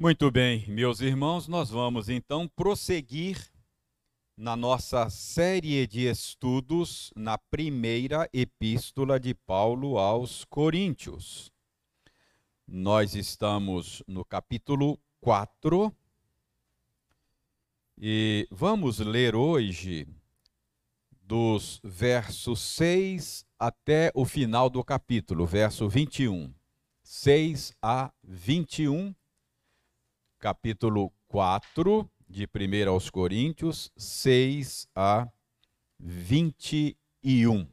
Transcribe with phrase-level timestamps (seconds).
[0.00, 3.36] Muito bem, meus irmãos, nós vamos então prosseguir
[4.36, 11.50] na nossa série de estudos na primeira epístola de Paulo aos Coríntios.
[12.64, 15.92] Nós estamos no capítulo 4
[18.00, 20.06] e vamos ler hoje
[21.20, 26.54] dos versos 6 até o final do capítulo, verso 21.
[27.02, 29.12] 6 a 21
[30.38, 35.28] capítulo 4, de 1 aos Coríntios, 6 a
[35.98, 37.66] 21.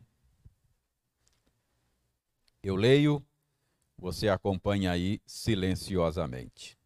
[2.63, 3.23] Eu leio,
[3.97, 6.77] você acompanha aí silenciosamente.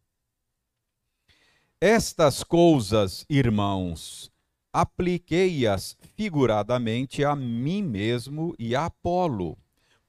[1.80, 4.30] Estas coisas, irmãos,
[4.70, 9.56] apliquei-as figuradamente a mim mesmo e a Apolo,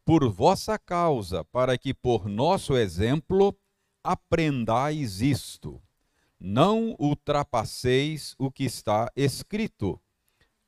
[0.04, 3.58] por vossa causa, para que por nosso exemplo
[4.04, 5.82] aprendais isto:
[6.40, 10.00] não ultrapasseis o que está escrito,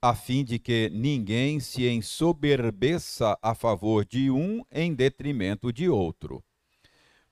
[0.01, 6.43] a fim de que ninguém se ensoberbeça a favor de um em detrimento de outro.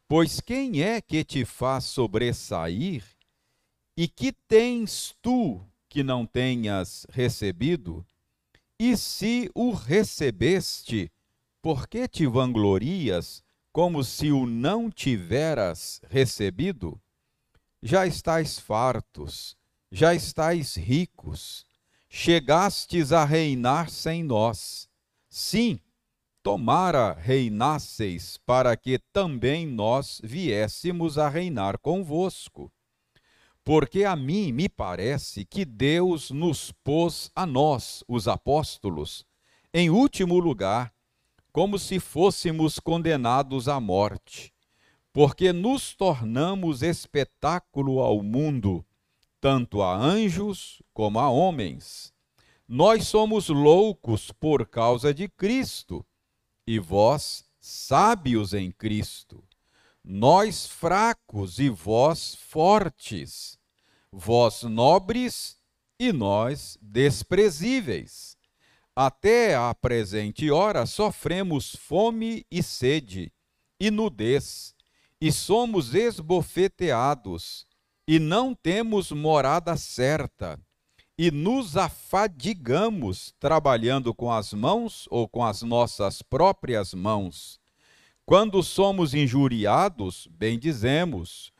[0.07, 3.03] Pois quem é que te faz sobressair?
[3.95, 8.05] E que tens tu que não tenhas recebido?
[8.79, 11.11] E se o recebeste,
[11.61, 13.43] por que te vanglorias?
[13.71, 16.99] Como se o não tiveras recebido?
[17.81, 19.55] Já estais fartos,
[19.91, 21.65] já estais ricos,
[22.09, 24.87] chegastes a reinar sem nós.
[25.29, 25.79] Sim,
[26.43, 32.71] tomara reinasseis, para que também nós viéssemos a reinar convosco.
[33.63, 39.25] Porque a mim me parece que Deus nos pôs a nós, os apóstolos,
[39.73, 40.93] em último lugar,
[41.51, 44.53] como se fôssemos condenados à morte,
[45.11, 48.85] porque nos tornamos espetáculo ao mundo,
[49.39, 52.13] tanto a anjos como a homens.
[52.67, 56.05] Nós somos loucos por causa de Cristo,
[56.65, 59.43] e vós sábios em Cristo.
[60.03, 63.59] Nós fracos e vós fortes,
[64.11, 65.57] vós nobres
[65.99, 68.30] e nós desprezíveis.
[69.03, 73.33] Até a presente hora sofremos fome e sede,
[73.79, 74.75] e nudez,
[75.19, 77.65] e somos esbofeteados,
[78.07, 80.59] e não temos morada certa,
[81.17, 87.59] e nos afadigamos trabalhando com as mãos ou com as nossas próprias mãos.
[88.23, 91.51] Quando somos injuriados, bendizemos.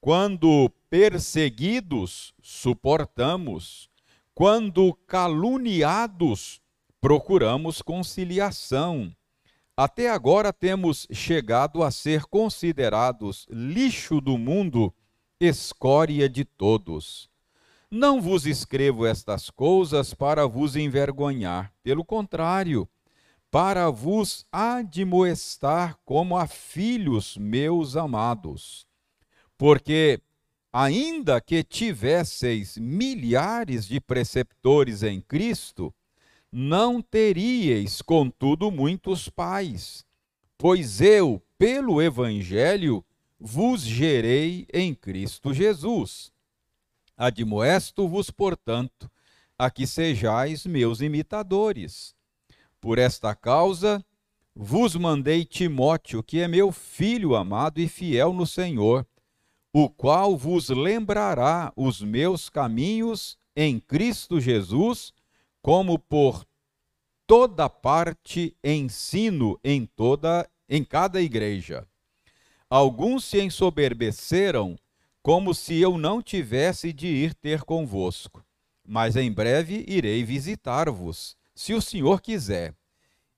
[0.00, 3.88] Quando perseguidos, suportamos.
[4.34, 6.60] Quando caluniados,
[7.00, 9.14] procuramos conciliação.
[9.76, 14.92] Até agora temos chegado a ser considerados lixo do mundo,
[15.40, 17.30] escória de todos.
[17.90, 22.88] Não vos escrevo estas coisas para vos envergonhar, pelo contrário,
[23.50, 28.86] para vos admoestar como a filhos meus amados.
[29.56, 30.20] Porque,
[30.72, 35.94] ainda que tivesseis milhares de preceptores em Cristo,
[36.50, 40.04] não teríeis, contudo, muitos pais,
[40.56, 43.04] pois eu, pelo Evangelho,
[43.38, 46.32] vos gerei em Cristo Jesus.
[47.16, 49.10] Admoesto-vos, portanto,
[49.58, 52.14] a que sejais meus imitadores.
[52.80, 54.04] Por esta causa,
[54.54, 59.06] vos mandei Timóteo, que é meu filho amado e fiel no Senhor,
[59.72, 65.12] o qual vos lembrará os meus caminhos em Cristo Jesus
[65.68, 66.46] como por
[67.26, 71.86] toda parte ensino em toda em cada igreja.
[72.70, 74.78] Alguns se ensoberbeceram
[75.22, 78.42] como se eu não tivesse de ir ter convosco,
[78.82, 82.74] mas em breve irei visitar-vos, se o Senhor quiser.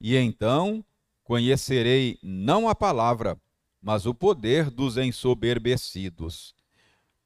[0.00, 0.84] E então
[1.24, 3.36] conhecerei não a palavra,
[3.82, 6.54] mas o poder dos ensoberbecidos.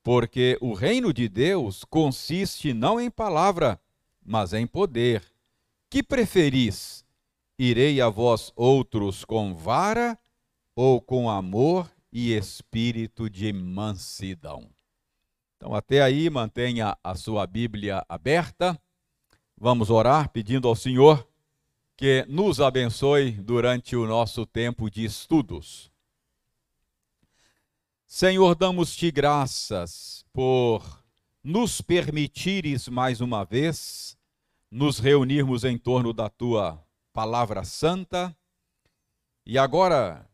[0.03, 3.79] Porque o reino de Deus consiste não em palavra,
[4.25, 5.23] mas em poder.
[5.91, 7.05] Que preferis?
[7.59, 10.19] Irei a vós outros com vara
[10.75, 14.69] ou com amor e espírito de mansidão?
[15.57, 18.79] Então, até aí, mantenha a sua Bíblia aberta.
[19.57, 21.27] Vamos orar pedindo ao Senhor
[21.97, 25.93] que nos abençoe durante o nosso tempo de estudos.
[28.07, 31.05] Senhor, damos-te graças por
[31.43, 34.14] nos permitires mais uma vez
[34.75, 38.37] nos reunirmos em torno da tua palavra santa.
[39.47, 40.29] E agora,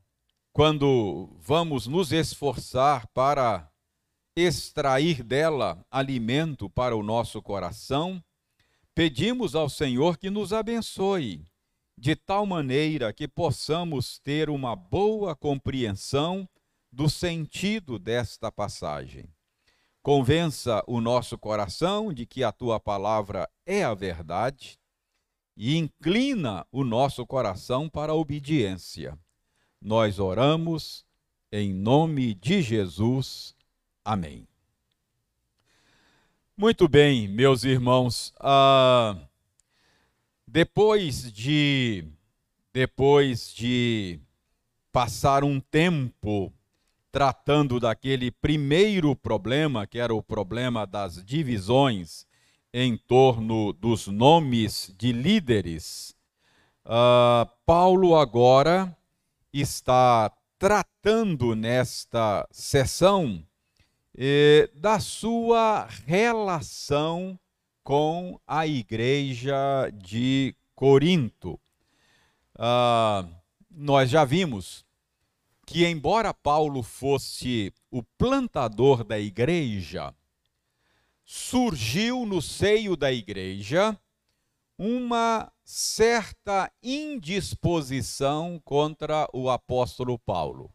[0.50, 3.70] quando vamos nos esforçar para
[4.34, 8.24] extrair dela alimento para o nosso coração,
[8.94, 11.44] pedimos ao Senhor que nos abençoe,
[11.98, 16.48] de tal maneira que possamos ter uma boa compreensão
[16.90, 19.28] do sentido desta passagem.
[20.02, 24.78] Convença o nosso coração de que a tua palavra é a verdade
[25.54, 29.18] e inclina o nosso coração para a obediência.
[29.80, 31.04] Nós oramos
[31.52, 33.54] em nome de Jesus.
[34.02, 34.48] Amém.
[36.56, 38.32] Muito bem, meus irmãos.
[38.40, 39.16] Ah,
[40.46, 42.04] depois de
[42.72, 44.20] depois de
[44.92, 46.52] passar um tempo
[47.10, 52.26] tratando daquele primeiro problema, que era o problema das divisões
[52.72, 56.14] em torno dos nomes de líderes,
[56.84, 58.96] uh, Paulo agora
[59.52, 63.42] está tratando nesta sessão
[64.16, 67.38] eh, da sua relação
[67.82, 71.58] com a igreja de Corinto.
[72.54, 73.26] Uh,
[73.70, 74.84] nós já vimos
[75.70, 80.12] que, embora Paulo fosse o plantador da igreja,
[81.24, 83.96] surgiu no seio da igreja
[84.76, 90.74] uma certa indisposição contra o apóstolo Paulo.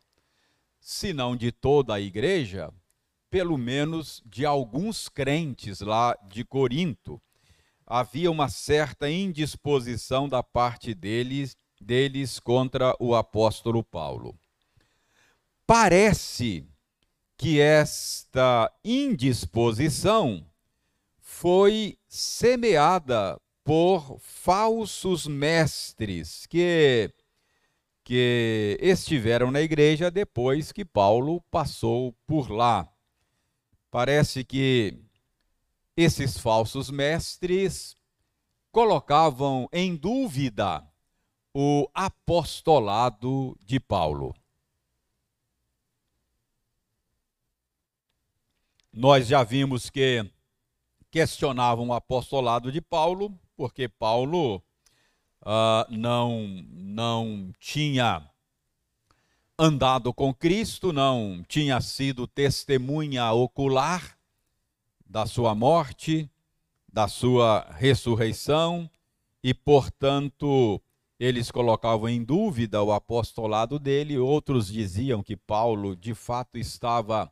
[0.80, 2.74] Se não de toda a igreja,
[3.30, 7.22] pelo menos de alguns crentes lá de Corinto.
[7.86, 14.40] Havia uma certa indisposição da parte deles, deles contra o apóstolo Paulo.
[15.68, 16.68] Parece
[17.36, 20.46] que esta indisposição
[21.20, 27.12] foi semeada por falsos mestres que
[28.04, 32.88] que estiveram na igreja depois que Paulo passou por lá.
[33.90, 34.96] Parece que
[35.98, 37.98] esses falsos mestres
[38.72, 40.88] colocavam em dúvida
[41.52, 44.36] o apostolado de Paulo.
[48.98, 50.26] Nós já vimos que
[51.12, 54.64] questionavam o apostolado de Paulo, porque Paulo
[55.42, 58.26] uh, não, não tinha
[59.60, 64.18] andado com Cristo, não tinha sido testemunha ocular
[65.06, 66.32] da sua morte,
[66.88, 68.90] da sua ressurreição,
[69.44, 70.82] e, portanto,
[71.20, 77.30] eles colocavam em dúvida o apostolado dele, outros diziam que Paulo de fato estava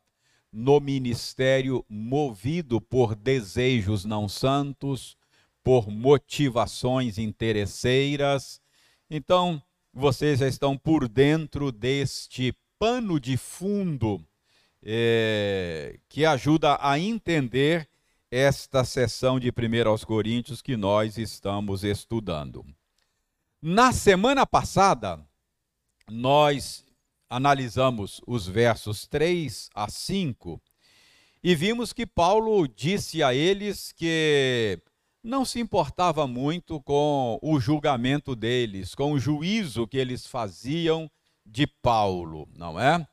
[0.54, 5.18] no ministério movido por desejos não santos,
[5.64, 8.62] por motivações interesseiras.
[9.10, 9.60] Então,
[9.92, 14.24] vocês já estão por dentro deste pano de fundo
[14.84, 17.90] é, que ajuda a entender
[18.30, 22.66] esta sessão de 1 aos Coríntios que nós estamos estudando.
[23.62, 25.20] Na semana passada,
[26.10, 26.83] nós
[27.34, 30.62] analisamos os versos 3 a 5
[31.44, 34.80] e vimos que Paulo disse a eles que
[35.24, 41.10] não se importava muito com o julgamento deles, com o juízo que eles faziam
[41.44, 43.06] de Paulo, não é?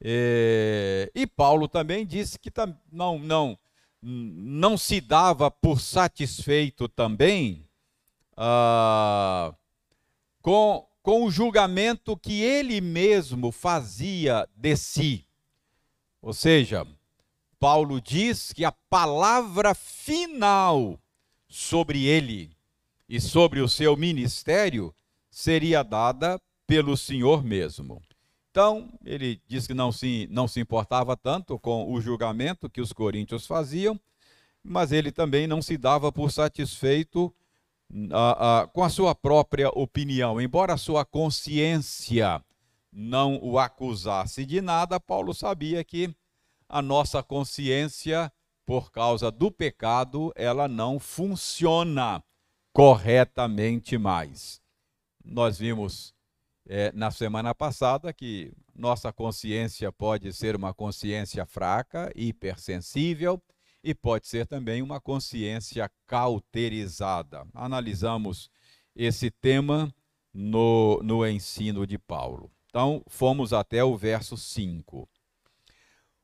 [0.00, 2.52] E, e Paulo também disse que
[2.92, 3.58] não, não,
[4.00, 7.68] não se dava por satisfeito também
[8.36, 9.52] ah,
[10.40, 15.24] com com o julgamento que ele mesmo fazia de si.
[16.20, 16.84] Ou seja,
[17.60, 20.98] Paulo diz que a palavra final
[21.46, 22.50] sobre ele
[23.08, 24.92] e sobre o seu ministério
[25.30, 28.02] seria dada pelo Senhor mesmo.
[28.50, 32.92] Então, ele diz que não se, não se importava tanto com o julgamento que os
[32.92, 33.96] coríntios faziam,
[34.60, 37.32] mas ele também não se dava por satisfeito
[38.72, 42.42] com a sua própria opinião, embora a sua consciência
[42.92, 46.14] não o acusasse de nada, Paulo sabia que
[46.68, 48.32] a nossa consciência,
[48.64, 52.22] por causa do pecado, ela não funciona
[52.72, 54.60] corretamente mais.
[55.24, 56.14] Nós vimos
[56.68, 63.40] é, na semana passada que nossa consciência pode ser uma consciência fraca, hipersensível,
[63.82, 67.46] e pode ser também uma consciência cauterizada.
[67.54, 68.50] Analisamos
[68.94, 69.94] esse tema
[70.32, 72.50] no, no ensino de Paulo.
[72.68, 75.08] Então, fomos até o verso 5.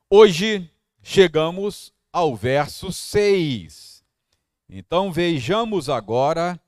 [0.09, 0.69] Hoje
[1.01, 4.03] chegamos ao verso 6.
[4.69, 6.59] Então, vejamos agora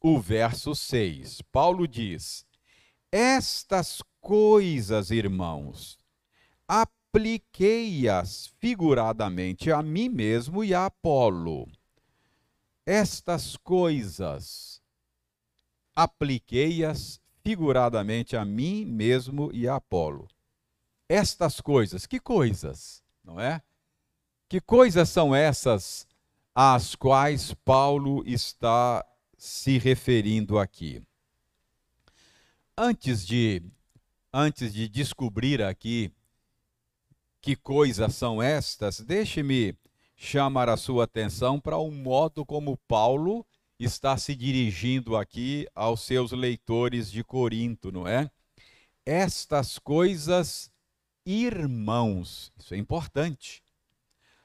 [0.00, 1.42] o verso 6.
[1.50, 2.46] Paulo diz:
[3.10, 5.98] Estas coisas, irmãos,
[7.14, 11.70] apliquei-as figuradamente a mim mesmo e a Apolo.
[12.84, 14.82] Estas coisas
[15.94, 20.26] apliquei-as figuradamente a mim mesmo e a Apolo.
[21.08, 23.62] Estas coisas, que coisas, não é?
[24.48, 26.08] Que coisas são essas
[26.52, 29.06] às quais Paulo está
[29.38, 31.00] se referindo aqui?
[32.76, 33.62] Antes de
[34.32, 36.12] antes de descobrir aqui
[37.44, 39.76] que coisas são estas, deixe-me
[40.16, 43.44] chamar a sua atenção para o modo como Paulo
[43.78, 48.30] está se dirigindo aqui aos seus leitores de Corinto, não é?
[49.04, 50.72] Estas coisas,
[51.26, 53.62] irmãos, isso é importante.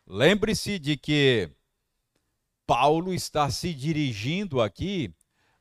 [0.05, 1.49] Lembre-se de que
[2.67, 5.09] Paulo está se dirigindo aqui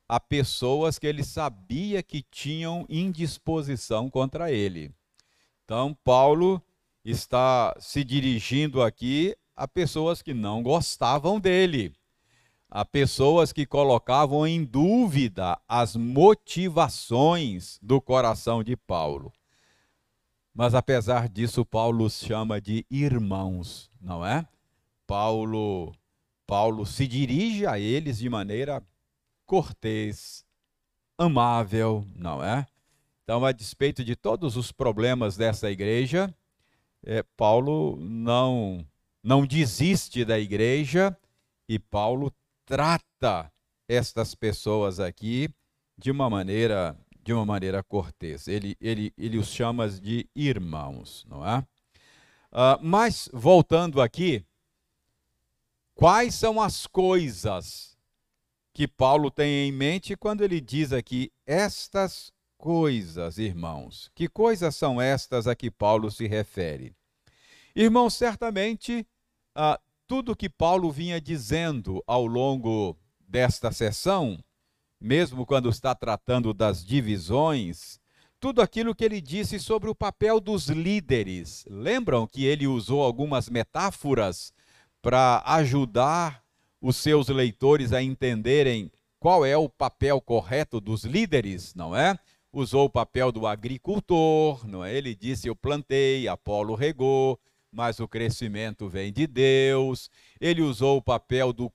[0.08, 4.92] a pessoas que ele sabia que tinham indisposição contra ele.
[5.64, 6.60] Então, Paulo
[7.10, 11.92] está se dirigindo aqui a pessoas que não gostavam dele,
[12.70, 19.32] a pessoas que colocavam em dúvida as motivações do coração de Paulo.
[20.54, 24.46] Mas apesar disso, Paulo os chama de irmãos, não é?
[25.06, 25.94] Paulo
[26.48, 28.82] Paulo se dirige a eles de maneira
[29.44, 30.46] cortês,
[31.18, 32.66] amável, não é?
[33.22, 36.34] Então, a despeito de todos os problemas dessa igreja,
[37.08, 38.86] é, Paulo não,
[39.24, 41.16] não desiste da igreja
[41.66, 42.30] e Paulo
[42.66, 43.50] trata
[43.88, 45.48] estas pessoas aqui
[45.96, 48.48] de uma maneira de uma maneira cortês.
[48.48, 51.58] Ele, ele, ele os chama de irmãos, não é?
[51.58, 54.42] Uh, mas voltando aqui,
[55.94, 57.98] quais são as coisas
[58.72, 64.10] que Paulo tem em mente quando ele diz aqui estas coisas, irmãos.
[64.14, 66.97] Que coisas são estas a que Paulo se refere?
[67.80, 69.06] Irmãos, certamente
[69.54, 74.36] ah, tudo que Paulo vinha dizendo ao longo desta sessão,
[75.00, 78.00] mesmo quando está tratando das divisões,
[78.40, 81.64] tudo aquilo que ele disse sobre o papel dos líderes.
[81.70, 84.52] Lembram que ele usou algumas metáforas
[85.00, 86.42] para ajudar
[86.80, 92.18] os seus leitores a entenderem qual é o papel correto dos líderes, não é?
[92.52, 94.92] Usou o papel do agricultor, não é?
[94.92, 97.38] Ele disse: Eu plantei, Apolo regou,
[97.72, 100.10] mas o crescimento vem de Deus.
[100.40, 101.72] Ele usou o papel do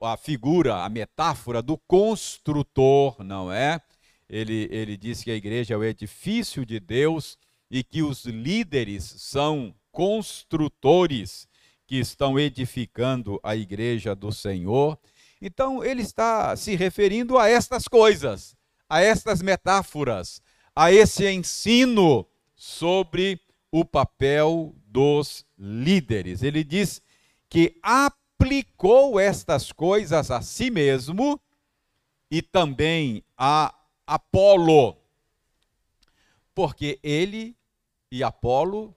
[0.00, 3.80] a figura, a metáfora do construtor, não é?
[4.28, 7.38] Ele, ele disse que a igreja é o edifício de Deus
[7.70, 11.46] e que os líderes são construtores
[11.86, 14.98] que estão edificando a igreja do Senhor.
[15.40, 18.56] Então, ele está se referindo a estas coisas,
[18.88, 20.40] a estas metáforas,
[20.74, 26.44] a esse ensino sobre o papel dos líderes.
[26.44, 27.02] Ele diz
[27.48, 31.40] que aplicou estas coisas a si mesmo
[32.30, 33.74] e também a
[34.06, 34.96] Apolo,
[36.54, 37.56] porque ele
[38.08, 38.94] e Apolo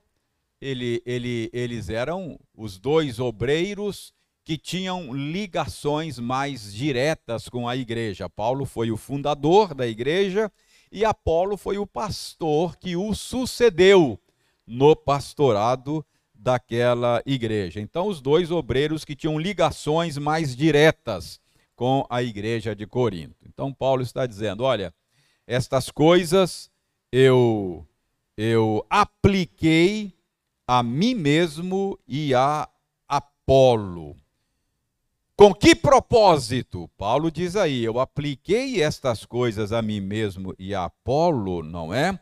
[0.60, 4.12] ele, ele, eles eram os dois obreiros
[4.44, 8.28] que tinham ligações mais diretas com a igreja.
[8.28, 10.50] Paulo foi o fundador da igreja
[10.92, 14.20] e Apolo foi o pastor que o sucedeu
[14.68, 17.80] no pastorado daquela igreja.
[17.80, 21.40] Então, os dois obreiros que tinham ligações mais diretas
[21.74, 23.36] com a igreja de Corinto.
[23.46, 24.94] Então, Paulo está dizendo: olha,
[25.46, 26.70] estas coisas
[27.10, 27.86] eu,
[28.36, 30.12] eu apliquei
[30.66, 32.68] a mim mesmo e a
[33.08, 34.14] Apolo.
[35.34, 36.90] Com que propósito?
[36.98, 42.18] Paulo diz aí: eu apliquei estas coisas a mim mesmo e a Apolo, não é?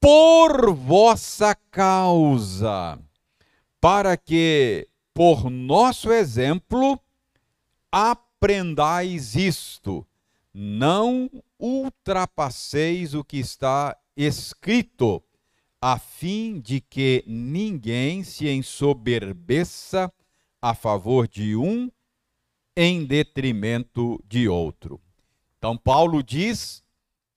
[0.00, 2.98] Por vossa causa,
[3.78, 6.98] para que, por nosso exemplo,
[7.92, 10.06] aprendais isto,
[10.54, 15.22] não ultrapasseis o que está escrito
[15.80, 20.10] a fim de que ninguém se ensoberbeça
[20.62, 21.90] a favor de um
[22.74, 24.98] em detrimento de outro.
[25.58, 26.82] Então, Paulo diz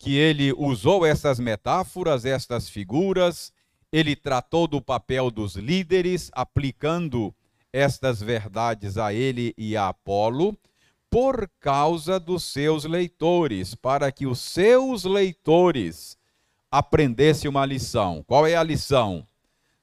[0.03, 3.53] que ele usou essas metáforas, estas figuras,
[3.89, 7.33] ele tratou do papel dos líderes, aplicando
[7.71, 10.57] estas verdades a ele e a Apolo,
[11.09, 16.17] por causa dos seus leitores, para que os seus leitores
[16.69, 18.25] aprendesse uma lição.
[18.27, 19.25] Qual é a lição?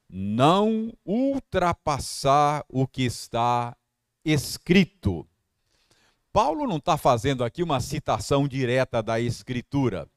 [0.06, 3.74] Não ultrapassar o que está
[4.22, 5.26] escrito.
[6.32, 10.08] Paulo não está fazendo aqui uma citação direta da Escritura.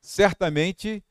[0.00, 1.02] Certamente,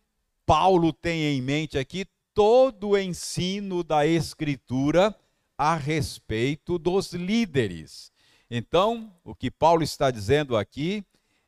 [0.46, 5.14] Paulo tem em mente aqui todo o ensino da Escritura
[5.58, 8.12] a respeito dos líderes.
[8.50, 11.04] Então, o que Paulo está dizendo aqui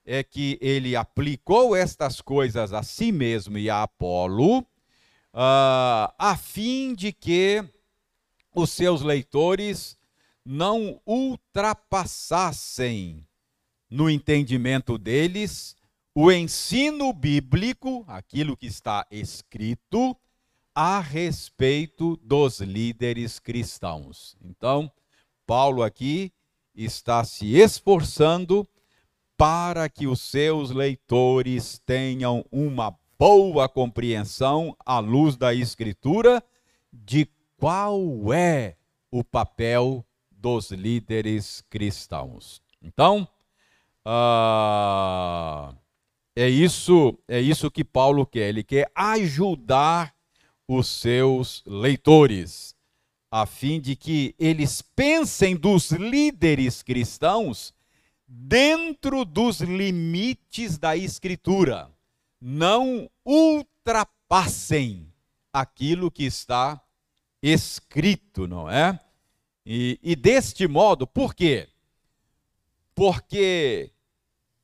[0.06, 4.66] é que ele aplicou estas coisas a si mesmo e a Apolo, uh,
[6.18, 7.64] a fim de que
[8.56, 9.98] os seus leitores
[10.48, 13.28] não ultrapassassem
[13.90, 15.76] no entendimento deles
[16.16, 20.16] o ensino bíblico, aquilo que está escrito,
[20.74, 24.38] a respeito dos líderes cristãos.
[24.42, 24.90] Então,
[25.46, 26.32] Paulo aqui
[26.74, 28.66] está se esforçando
[29.36, 36.42] para que os seus leitores tenham uma boa compreensão à luz da Escritura
[36.94, 37.28] de
[37.58, 38.78] qual é
[39.12, 40.07] o papel
[40.38, 42.62] dos líderes cristãos.
[42.82, 43.28] Então,
[44.06, 45.76] uh,
[46.36, 48.50] é isso, é isso que Paulo quer.
[48.50, 50.14] Ele quer ajudar
[50.68, 52.76] os seus leitores,
[53.32, 57.74] a fim de que eles pensem dos líderes cristãos
[58.28, 61.90] dentro dos limites da Escritura.
[62.40, 65.12] Não ultrapassem
[65.52, 66.80] aquilo que está
[67.42, 69.00] escrito, não é?
[69.70, 71.68] E, e deste modo, por quê?
[72.96, 73.92] Porque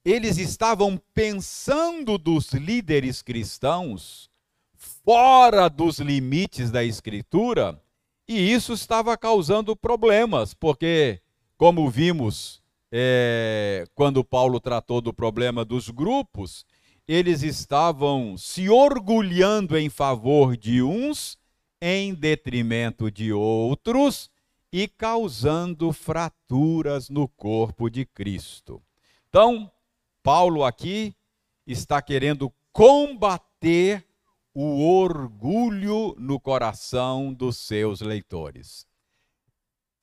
[0.05, 4.31] eles estavam pensando dos líderes cristãos
[4.73, 7.83] fora dos limites da Escritura,
[8.25, 11.19] e isso estava causando problemas, porque,
[11.57, 16.65] como vimos é, quando Paulo tratou do problema dos grupos,
[17.05, 21.37] eles estavam se orgulhando em favor de uns
[21.81, 24.31] em detrimento de outros
[24.73, 28.81] e causando fraturas no corpo de Cristo.
[29.29, 29.71] Então,
[30.23, 31.15] Paulo aqui
[31.67, 34.03] está querendo combater
[34.51, 38.87] o orgulho no coração dos seus leitores.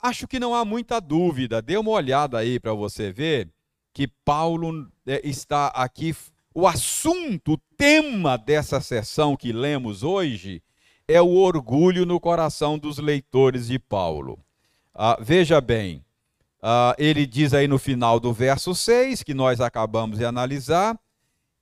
[0.00, 1.60] Acho que não há muita dúvida.
[1.60, 3.52] Dê uma olhada aí para você ver
[3.92, 6.14] que Paulo é, está aqui.
[6.54, 10.62] O assunto, o tema dessa sessão que lemos hoje
[11.08, 14.38] é o orgulho no coração dos leitores de Paulo.
[15.02, 16.04] Ah, veja bem,
[16.60, 20.94] ah, ele diz aí no final do verso 6, que nós acabamos de analisar,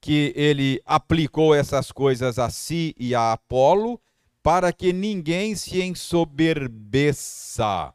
[0.00, 4.00] que ele aplicou essas coisas a si e a Apolo,
[4.42, 7.94] para que ninguém se ensoberbeça.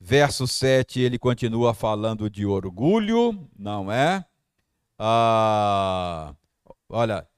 [0.00, 4.24] Verso 7, ele continua falando de orgulho, não é?
[4.98, 6.34] Ah,
[6.88, 7.28] olha,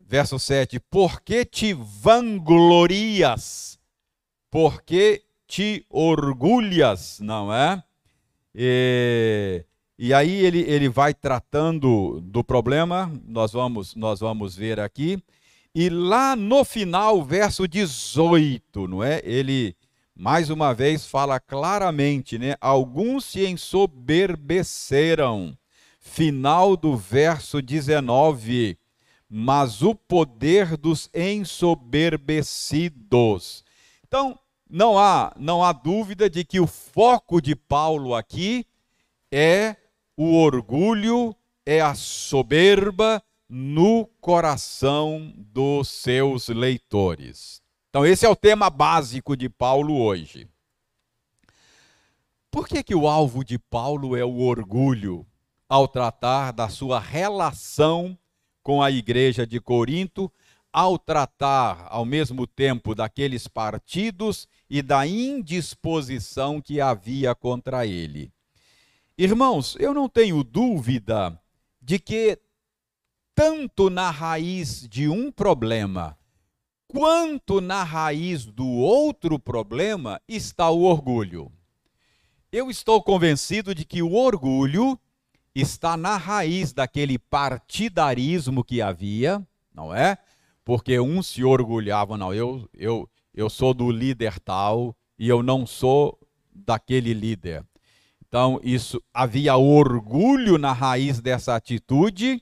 [0.00, 3.78] verso 7, por que te vanglorias?
[4.50, 7.82] Por que te orgulhas, não é?
[8.54, 9.64] E,
[9.98, 15.20] e aí ele, ele vai tratando do problema, nós vamos, nós vamos ver aqui.
[15.74, 19.20] E lá no final, verso 18, não é?
[19.24, 19.74] Ele
[20.14, 22.54] mais uma vez fala claramente, né?
[22.60, 25.58] Alguns se ensoberbeceram.
[25.98, 28.78] Final do verso 19.
[29.28, 33.64] Mas o poder dos ensoberbecidos.
[34.06, 34.38] Então,
[34.70, 38.64] não há, não há dúvida de que o foco de Paulo aqui
[39.32, 39.76] é
[40.16, 41.34] o orgulho,
[41.66, 47.60] é a soberba no coração dos seus leitores.
[47.88, 50.48] Então, esse é o tema básico de Paulo hoje.
[52.50, 55.26] Por que, que o alvo de Paulo é o orgulho
[55.68, 58.16] ao tratar da sua relação
[58.62, 60.30] com a igreja de Corinto,
[60.72, 68.32] ao tratar ao mesmo tempo daqueles partidos e da indisposição que havia contra ele?
[69.18, 71.38] Irmãos, eu não tenho dúvida
[71.82, 72.38] de que,
[73.34, 76.16] tanto na raiz de um problema
[76.86, 81.50] quanto na raiz do outro problema está o orgulho.
[82.52, 84.98] Eu estou convencido de que o orgulho
[85.54, 90.18] está na raiz daquele partidarismo que havia, não é?
[90.64, 95.66] Porque uns se orgulhavam, não, eu, eu, eu sou do líder tal e eu não
[95.66, 96.18] sou
[96.52, 97.64] daquele líder.
[98.26, 102.40] Então, isso havia orgulho na raiz dessa atitude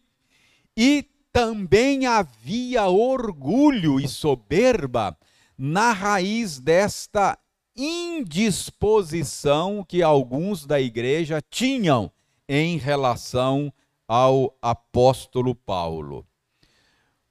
[0.76, 5.18] e também havia orgulho e soberba
[5.56, 7.38] na raiz desta
[7.74, 12.10] indisposição que alguns da igreja tinham
[12.48, 13.72] em relação
[14.06, 16.26] ao apóstolo Paulo.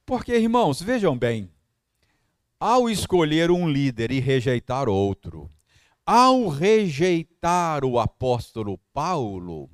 [0.06, 1.50] Porque, irmãos, vejam bem,
[2.60, 5.50] ao escolher um líder e rejeitar outro,
[6.04, 9.70] ao rejeitar o apóstolo Paulo,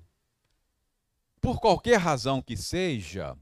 [1.40, 3.36] por qualquer razão que seja,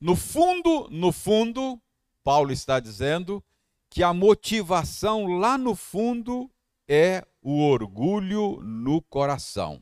[0.00, 1.80] no fundo, no fundo,
[2.24, 3.42] Paulo está dizendo
[3.88, 6.50] que a motivação lá no fundo
[6.88, 9.80] é o orgulho no coração.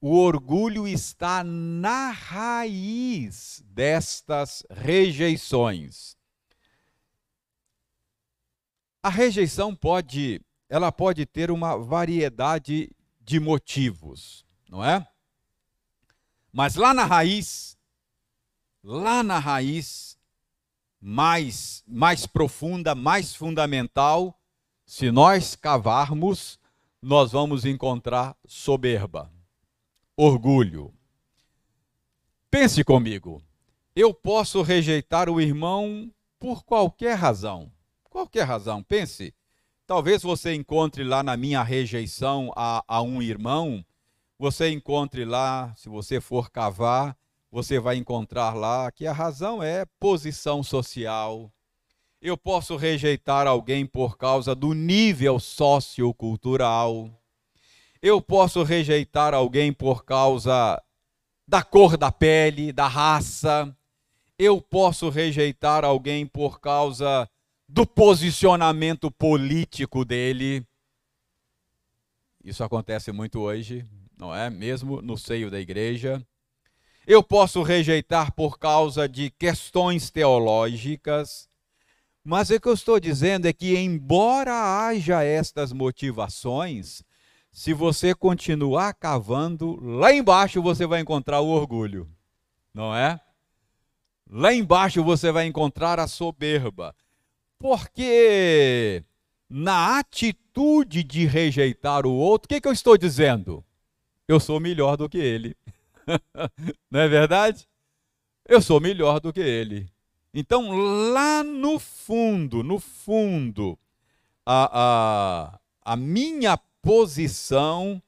[0.00, 6.17] O orgulho está na raiz destas rejeições.
[9.08, 15.08] A rejeição pode, ela pode ter uma variedade de motivos, não é?
[16.52, 17.74] Mas lá na raiz,
[18.84, 20.18] lá na raiz
[21.00, 24.38] mais mais profunda, mais fundamental,
[24.84, 26.60] se nós cavarmos,
[27.00, 29.32] nós vamos encontrar soberba,
[30.14, 30.92] orgulho.
[32.50, 33.42] Pense comigo.
[33.96, 37.72] Eu posso rejeitar o irmão por qualquer razão.
[38.10, 38.82] Qualquer razão.
[38.82, 39.34] Pense.
[39.86, 43.84] Talvez você encontre lá na minha rejeição a, a um irmão,
[44.38, 47.16] você encontre lá, se você for cavar,
[47.50, 51.50] você vai encontrar lá que a razão é posição social.
[52.20, 57.10] Eu posso rejeitar alguém por causa do nível sociocultural.
[58.02, 60.82] Eu posso rejeitar alguém por causa
[61.46, 63.74] da cor da pele, da raça.
[64.38, 67.28] Eu posso rejeitar alguém por causa
[67.68, 70.66] do posicionamento político dele.
[72.42, 73.84] Isso acontece muito hoje,
[74.16, 74.48] não é?
[74.48, 76.24] Mesmo no seio da igreja.
[77.06, 81.48] Eu posso rejeitar por causa de questões teológicas.
[82.24, 87.02] Mas o que eu estou dizendo é que, embora haja estas motivações,
[87.50, 92.08] se você continuar cavando, lá embaixo você vai encontrar o orgulho,
[92.72, 93.20] não é?
[94.30, 96.94] Lá embaixo você vai encontrar a soberba.
[97.58, 99.02] Porque
[99.48, 103.64] na atitude de rejeitar o outro, o que, que eu estou dizendo?
[104.26, 105.56] Eu sou melhor do que ele.
[106.90, 107.66] Não é verdade?
[108.46, 109.90] Eu sou melhor do que ele.
[110.32, 110.70] Então,
[111.12, 113.78] lá no fundo, no fundo,
[114.44, 118.02] a, a, a minha posição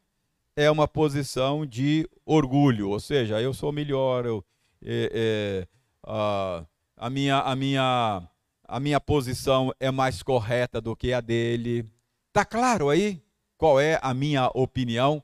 [0.55, 4.45] é uma posição de orgulho, ou seja, eu sou melhor, eu,
[4.83, 5.69] é, é,
[6.03, 6.65] a,
[6.97, 8.29] a, minha, a minha
[8.71, 11.85] a minha posição é mais correta do que a dele.
[12.33, 13.21] Tá claro aí
[13.59, 15.23] qual é a minha opinião?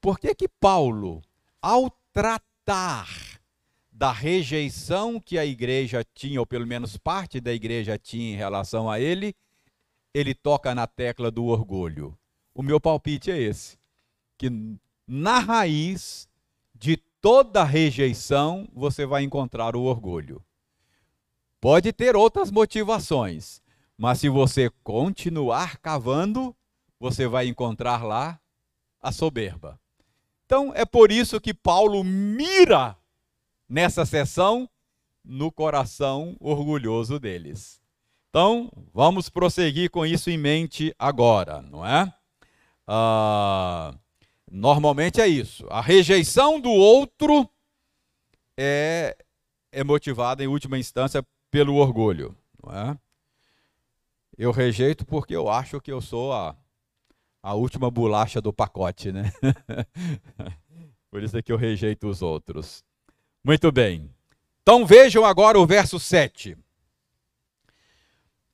[0.00, 1.22] Por que que Paulo,
[1.60, 3.06] ao tratar
[3.92, 8.90] da rejeição que a igreja tinha, ou pelo menos parte da igreja tinha em relação
[8.90, 9.36] a ele,
[10.14, 12.16] ele toca na tecla do orgulho.
[12.54, 13.76] O meu palpite é esse,
[14.38, 14.50] que
[15.06, 16.26] na raiz
[16.74, 20.42] de toda rejeição você vai encontrar o orgulho.
[21.60, 23.60] Pode ter outras motivações,
[23.96, 26.54] mas se você continuar cavando,
[27.00, 28.40] você vai encontrar lá
[29.00, 29.78] a soberba.
[30.46, 32.96] Então é por isso que Paulo mira
[33.68, 34.68] nessa sessão
[35.24, 37.80] no coração orgulhoso deles.
[38.30, 42.12] Então, vamos prosseguir com isso em mente agora, não é?
[42.86, 43.94] Ah,
[44.50, 45.66] normalmente é isso.
[45.70, 47.48] A rejeição do outro
[48.56, 49.16] é,
[49.72, 52.36] é motivada, em última instância, pelo orgulho.
[52.62, 52.98] Não é?
[54.36, 56.56] Eu rejeito porque eu acho que eu sou a,
[57.42, 59.32] a última bolacha do pacote, né?
[61.10, 62.84] Por isso é que eu rejeito os outros.
[63.42, 64.14] Muito bem.
[64.62, 66.56] Então vejam agora o verso 7.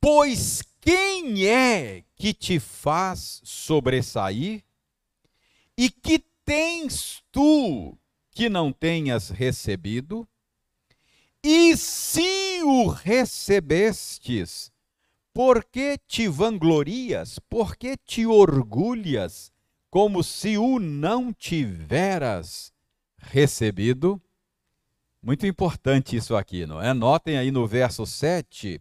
[0.01, 4.63] Pois quem é que te faz sobressair?
[5.77, 7.99] E que tens tu
[8.31, 10.29] que não tenhas recebido?
[11.47, 14.73] E se o recebestes,
[15.31, 17.39] por que te vanglorias?
[17.39, 19.53] Por que te orgulhas,
[19.91, 22.73] como se o não tiveras
[23.19, 24.19] recebido?
[25.21, 26.95] Muito importante isso aqui, não é?
[26.95, 28.81] Notem aí no verso 7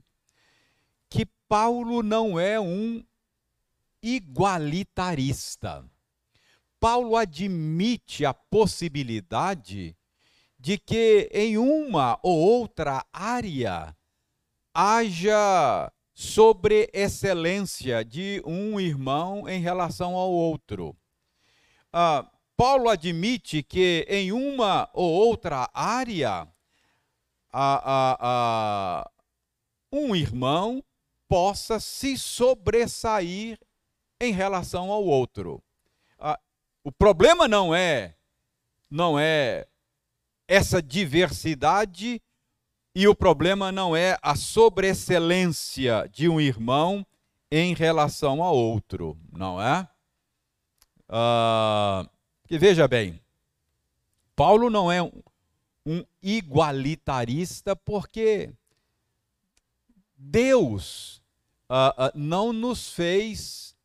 [1.09, 3.03] que Paulo não é um
[4.01, 5.85] igualitarista.
[6.79, 9.97] Paulo admite a possibilidade
[10.63, 13.93] de que em uma ou outra área
[14.73, 20.95] haja sobreexcelência de um irmão em relação ao outro.
[21.91, 26.47] Ah, Paulo admite que em uma ou outra área
[29.91, 30.81] um irmão
[31.27, 33.59] possa se sobressair
[34.17, 35.61] em relação ao outro.
[36.17, 36.39] Ah,
[36.85, 38.15] o problema não é
[38.89, 39.67] não é
[40.47, 42.21] essa diversidade
[42.95, 47.05] e o problema não é a sobreexcelência de um irmão
[47.51, 49.87] em relação a outro, não é?
[51.09, 52.09] Uh,
[52.47, 53.19] que veja bem,
[54.35, 58.51] Paulo não é um, igualitarista porque
[60.15, 61.17] Deus
[61.69, 63.75] uh, uh, não nos fez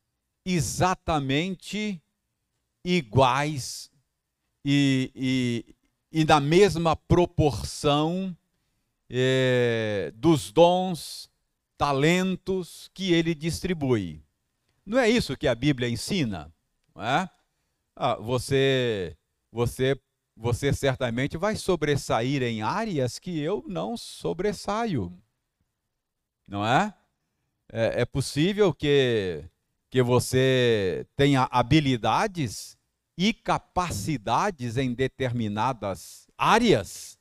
[0.45, 2.01] exatamente
[2.83, 3.91] iguais
[4.63, 5.75] e, e,
[6.11, 8.35] e na mesma proporção
[9.09, 11.29] é, dos dons,
[11.77, 14.23] talentos que ele distribui.
[14.85, 16.53] Não é isso que a Bíblia ensina?
[16.95, 17.29] Não é?
[17.95, 19.15] Ah, você,
[19.51, 19.99] você,
[20.35, 25.15] você certamente vai sobressair em áreas que eu não sobressaio.
[26.47, 26.93] Não é?
[27.71, 29.43] É, é possível que,
[29.89, 32.78] que você tenha habilidades
[33.21, 37.19] e capacidades em determinadas áreas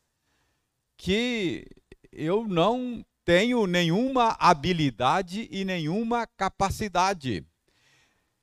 [0.96, 1.66] que
[2.12, 7.44] eu não tenho nenhuma habilidade e nenhuma capacidade.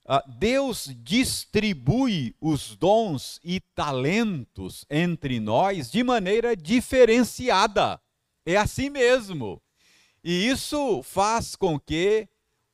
[0.06, 8.02] Ah, Deus distribui os dons e talentos entre nós de maneira diferenciada.
[8.46, 9.62] É assim mesmo.
[10.22, 12.28] E isso faz com que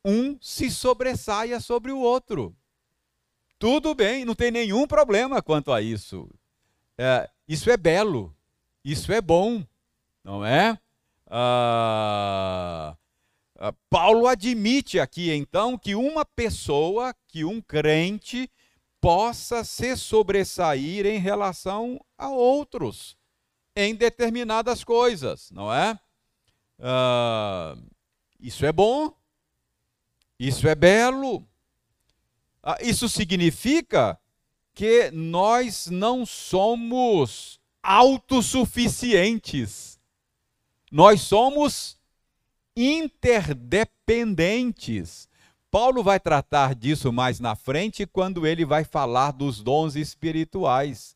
[0.04, 2.58] um se sobressaia sobre o outro.
[3.62, 6.28] Tudo bem, não tem nenhum problema quanto a isso.
[6.98, 8.36] É, isso é belo,
[8.84, 9.64] isso é bom,
[10.24, 10.80] não é?
[11.28, 12.98] Ah,
[13.60, 18.50] ah, Paulo admite aqui então que uma pessoa, que um crente,
[19.00, 23.16] possa se sobressair em relação a outros
[23.76, 26.00] em determinadas coisas, não é?
[26.80, 27.78] Ah,
[28.40, 29.16] isso é bom,
[30.40, 31.48] isso é belo,
[32.82, 34.20] isso significa
[34.74, 40.00] que nós não somos autossuficientes,
[40.92, 41.98] nós somos
[42.76, 45.30] interdependentes.
[45.70, 51.16] Paulo vai tratar disso mais na frente quando ele vai falar dos dons espirituais.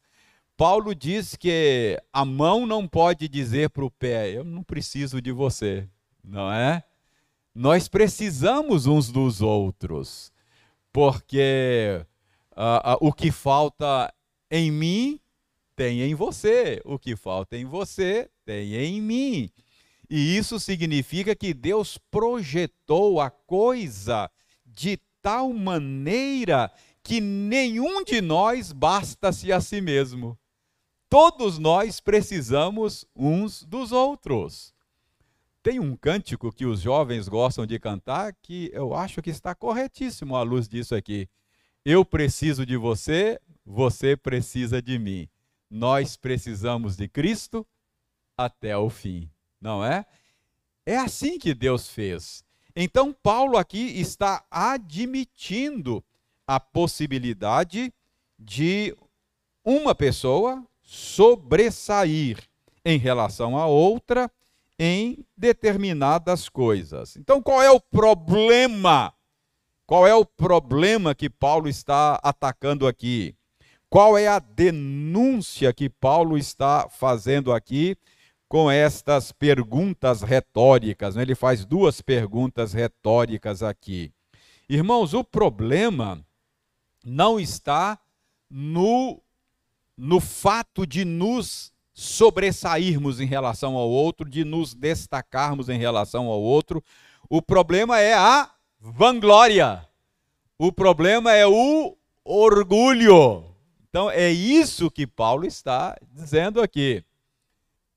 [0.56, 5.34] Paulo diz que a mão não pode dizer para o pé: Eu não preciso de
[5.34, 5.90] você,
[6.24, 6.82] não é?
[7.54, 10.32] Nós precisamos uns dos outros,
[10.96, 12.00] porque
[12.56, 14.14] uh, uh, o que falta
[14.50, 15.20] em mim
[15.76, 19.52] tem em você, o que falta em você tem em mim.
[20.10, 24.32] E isso significa que Deus projetou a coisa
[24.66, 26.72] de tal maneira
[27.04, 30.40] que nenhum de nós basta-se a si mesmo.
[31.10, 34.74] Todos nós precisamos uns dos outros.
[35.66, 40.36] Tem um cântico que os jovens gostam de cantar que eu acho que está corretíssimo
[40.36, 41.28] à luz disso aqui.
[41.84, 45.28] Eu preciso de você, você precisa de mim.
[45.68, 47.66] Nós precisamos de Cristo
[48.38, 49.28] até o fim
[49.66, 50.06] não é?
[50.86, 52.44] É assim que Deus fez.
[52.76, 56.04] Então, Paulo aqui está admitindo
[56.46, 57.92] a possibilidade
[58.38, 58.96] de
[59.64, 62.38] uma pessoa sobressair
[62.86, 64.32] em relação a outra
[64.78, 67.16] em determinadas coisas.
[67.16, 69.14] Então, qual é o problema?
[69.86, 73.36] Qual é o problema que Paulo está atacando aqui?
[73.90, 77.98] Qual é a denúncia que Paulo está fazendo aqui
[78.48, 81.16] com estas perguntas retóricas.
[81.16, 81.24] Né?
[81.24, 84.12] Ele faz duas perguntas retóricas aqui.
[84.70, 86.26] Irmãos, o problema
[87.04, 88.00] não está
[88.50, 89.22] no,
[89.98, 96.42] no fato de nos sobressairmos em relação ao outro, de nos destacarmos em relação ao
[96.42, 96.84] outro.
[97.30, 99.88] O problema é a vanglória.
[100.60, 103.46] O problema é o orgulho.
[103.90, 107.02] Então é isso que Paulo está dizendo aqui.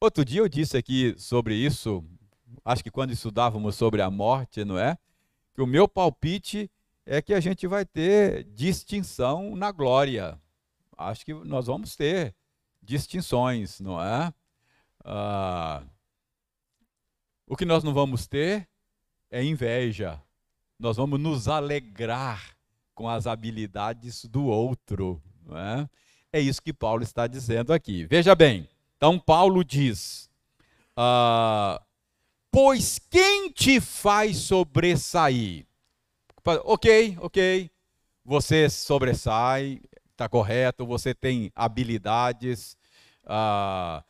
[0.01, 2.05] Outro dia eu disse aqui sobre isso,
[2.65, 4.97] acho que quando estudávamos sobre a morte, não é?
[5.57, 6.71] Que o meu palpite
[7.05, 10.39] é que a gente vai ter distinção na glória.
[10.97, 12.33] Acho que nós vamos ter
[12.89, 14.33] distinções, não é?
[15.05, 15.83] Ah,
[17.47, 18.67] o que nós não vamos ter
[19.31, 20.21] é inveja.
[20.79, 22.57] Nós vamos nos alegrar
[22.95, 25.89] com as habilidades do outro, não é?
[26.33, 28.07] É isso que Paulo está dizendo aqui.
[28.07, 28.67] Veja bem.
[28.97, 30.31] Então, Paulo diz:
[30.97, 31.83] ah,
[32.51, 35.67] Pois quem te faz sobressair?
[36.65, 37.71] Ok, ok,
[38.25, 42.78] você sobressai, está correto, você tem habilidades.
[43.29, 44.03] Ah,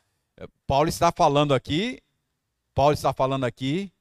[0.67, 2.01] Paulo está falando aqui,
[2.73, 3.93] Paulo está falando aqui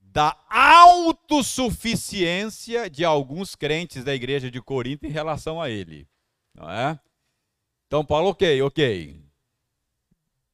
[0.00, 6.08] da autossuficiência de alguns crentes da igreja de Corinto em relação a ele.
[6.54, 6.98] Não é?
[7.86, 9.22] Então, Paulo, ok, ok.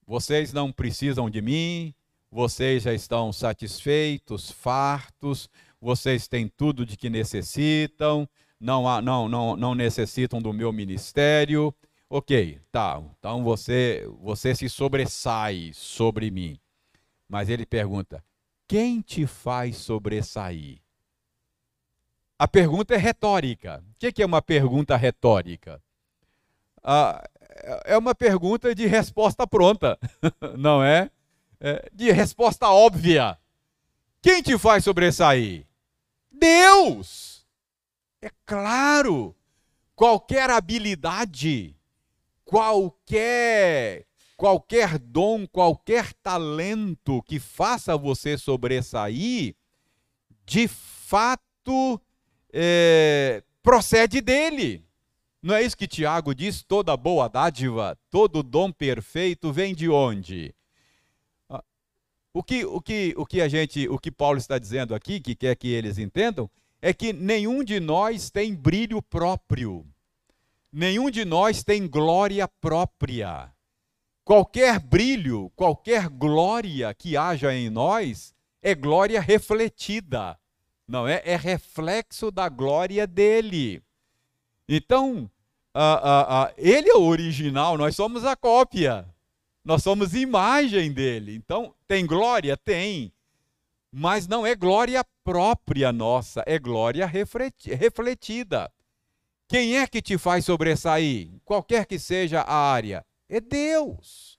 [0.06, 1.94] Vocês não precisam de mim,
[2.30, 5.48] vocês já estão satisfeitos, fartos,
[5.80, 11.74] vocês têm tudo de que necessitam, não, não, não, não necessitam do meu ministério.
[12.12, 16.58] Ok, tá, então você, você se sobressai sobre mim.
[17.28, 18.24] Mas ele pergunta:
[18.66, 20.80] quem te faz sobressair?
[22.36, 23.84] A pergunta é retórica.
[23.94, 25.80] O que é uma pergunta retórica?
[26.82, 27.22] Ah,
[27.84, 29.96] é uma pergunta de resposta pronta,
[30.58, 31.12] não é?
[31.60, 31.88] é?
[31.92, 33.38] De resposta óbvia.
[34.20, 35.64] Quem te faz sobressair?
[36.32, 37.46] Deus!
[38.20, 39.36] É claro!
[39.94, 41.76] Qualquer habilidade,
[42.50, 44.04] qualquer
[44.36, 49.54] qualquer dom, qualquer talento que faça você sobressair,
[50.44, 52.00] de fato
[52.52, 54.82] é, procede dele.
[55.40, 56.64] Não é isso que Tiago diz?
[56.64, 60.52] Toda boa dádiva, todo dom perfeito vem de onde?
[61.48, 61.62] Ah,
[62.32, 65.36] o que, o que, o que a gente, o que Paulo está dizendo aqui, que
[65.36, 66.50] quer que eles entendam,
[66.82, 69.86] é que nenhum de nós tem brilho próprio.
[70.72, 73.52] Nenhum de nós tem glória própria.
[74.24, 80.38] Qualquer brilho, qualquer glória que haja em nós é glória refletida,
[80.86, 81.20] não é?
[81.24, 83.82] É reflexo da glória dele.
[84.68, 85.28] Então,
[86.56, 89.08] ele é o original, nós somos a cópia,
[89.64, 91.34] nós somos imagem dele.
[91.34, 92.56] Então, tem glória?
[92.56, 93.12] Tem.
[93.92, 98.70] Mas não é glória própria nossa, é glória refletida.
[99.50, 101.28] Quem é que te faz sobressair?
[101.44, 103.04] Qualquer que seja a área.
[103.28, 104.38] É Deus.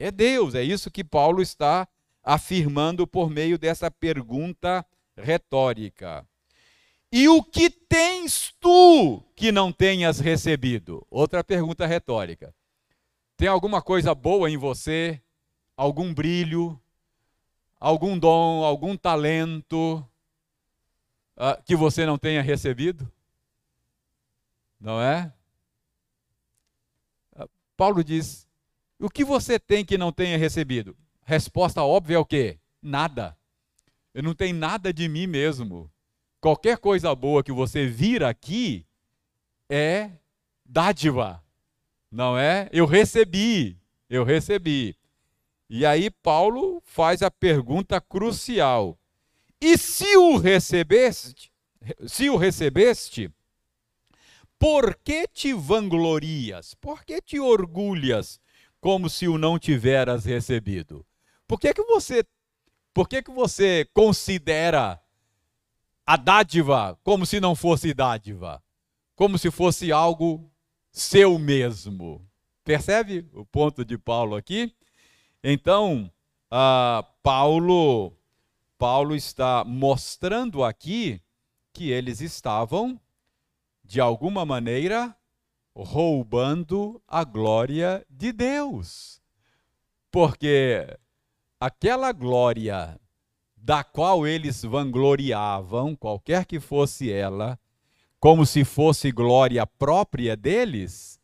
[0.00, 0.56] É Deus.
[0.56, 1.86] É isso que Paulo está
[2.24, 4.84] afirmando por meio dessa pergunta
[5.16, 6.26] retórica.
[7.12, 11.06] E o que tens tu que não tenhas recebido?
[11.08, 12.52] Outra pergunta retórica.
[13.36, 15.22] Tem alguma coisa boa em você?
[15.76, 16.76] Algum brilho?
[17.78, 18.64] Algum dom?
[18.64, 20.04] Algum talento
[21.36, 23.08] uh, que você não tenha recebido?
[24.82, 25.32] Não é?
[27.36, 28.48] Ah, Paulo diz:
[28.98, 30.96] o que você tem que não tenha recebido?
[31.24, 32.58] Resposta óbvia é o quê?
[32.82, 33.38] Nada.
[34.12, 35.88] Eu não tenho nada de mim mesmo.
[36.40, 38.84] Qualquer coisa boa que você vir aqui
[39.70, 40.10] é
[40.66, 41.40] dádiva.
[42.10, 42.68] Não é?
[42.72, 43.78] Eu recebi.
[44.10, 44.96] Eu recebi.
[45.70, 48.98] E aí Paulo faz a pergunta crucial:
[49.60, 51.52] E se o recebeste?
[52.04, 53.30] Se o recebeste,
[54.62, 56.72] por que te vanglorias?
[56.74, 58.40] Por que te orgulhas
[58.80, 61.04] como se o não tiveras recebido?
[61.48, 62.24] Por que, que você
[62.94, 65.02] por que, que você considera
[66.06, 68.62] a dádiva como se não fosse dádiva?
[69.16, 70.48] Como se fosse algo
[70.92, 72.24] seu mesmo?
[72.62, 74.72] Percebe o ponto de Paulo aqui?
[75.42, 76.08] Então,
[76.52, 78.16] uh, Paulo,
[78.78, 81.20] Paulo está mostrando aqui
[81.72, 83.00] que eles estavam
[83.92, 85.14] de alguma maneira,
[85.76, 89.20] roubando a glória de Deus.
[90.10, 90.86] Porque
[91.60, 92.98] aquela glória
[93.54, 97.60] da qual eles vangloriavam, qualquer que fosse ela,
[98.18, 101.20] como se fosse glória própria deles,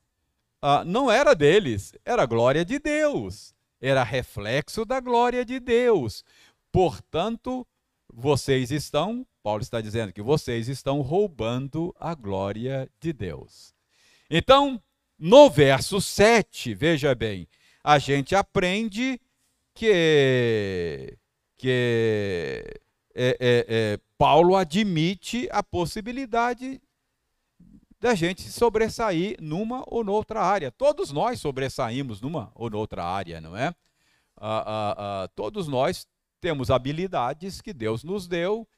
[0.62, 6.22] uh, não era deles, era glória de Deus, era reflexo da glória de Deus.
[6.70, 7.66] Portanto,
[8.12, 13.74] vocês estão Paulo está dizendo que vocês estão roubando a glória de Deus.
[14.28, 14.78] Então,
[15.18, 17.48] no verso 7, veja bem,
[17.82, 19.18] a gente aprende
[19.72, 21.16] que,
[21.56, 22.62] que
[23.14, 26.78] é, é, é, Paulo admite a possibilidade
[27.98, 30.70] da gente sobressair numa ou noutra área.
[30.70, 33.68] Todos nós sobressaímos numa ou noutra área, não é?
[34.36, 36.06] Ah, ah, ah, todos nós
[36.38, 38.68] temos habilidades que Deus nos deu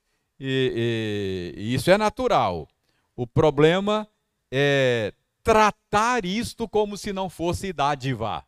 [0.40, 2.66] e, e, e isso é natural.
[3.14, 4.08] O problema
[4.50, 8.44] é tratar isto como se não fosse dádiva.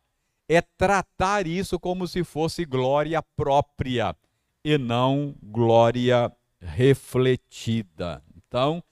[0.49, 4.15] É tratar isso como se fosse glória própria
[4.63, 8.23] e não glória refletida.
[8.35, 8.83] Então,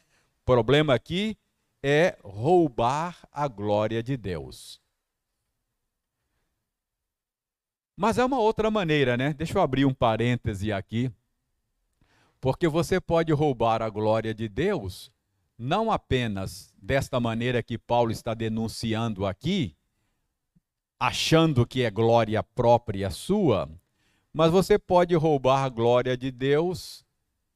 [0.41, 1.37] o problema aqui
[1.83, 4.79] é roubar a glória de Deus.
[7.97, 9.33] Mas é uma outra maneira, né?
[9.33, 11.11] Deixa eu abrir um parêntese aqui.
[12.41, 15.11] Porque você pode roubar a glória de Deus,
[15.55, 19.77] não apenas desta maneira que Paulo está denunciando aqui,
[20.99, 23.69] achando que é glória própria sua,
[24.33, 27.05] mas você pode roubar a glória de Deus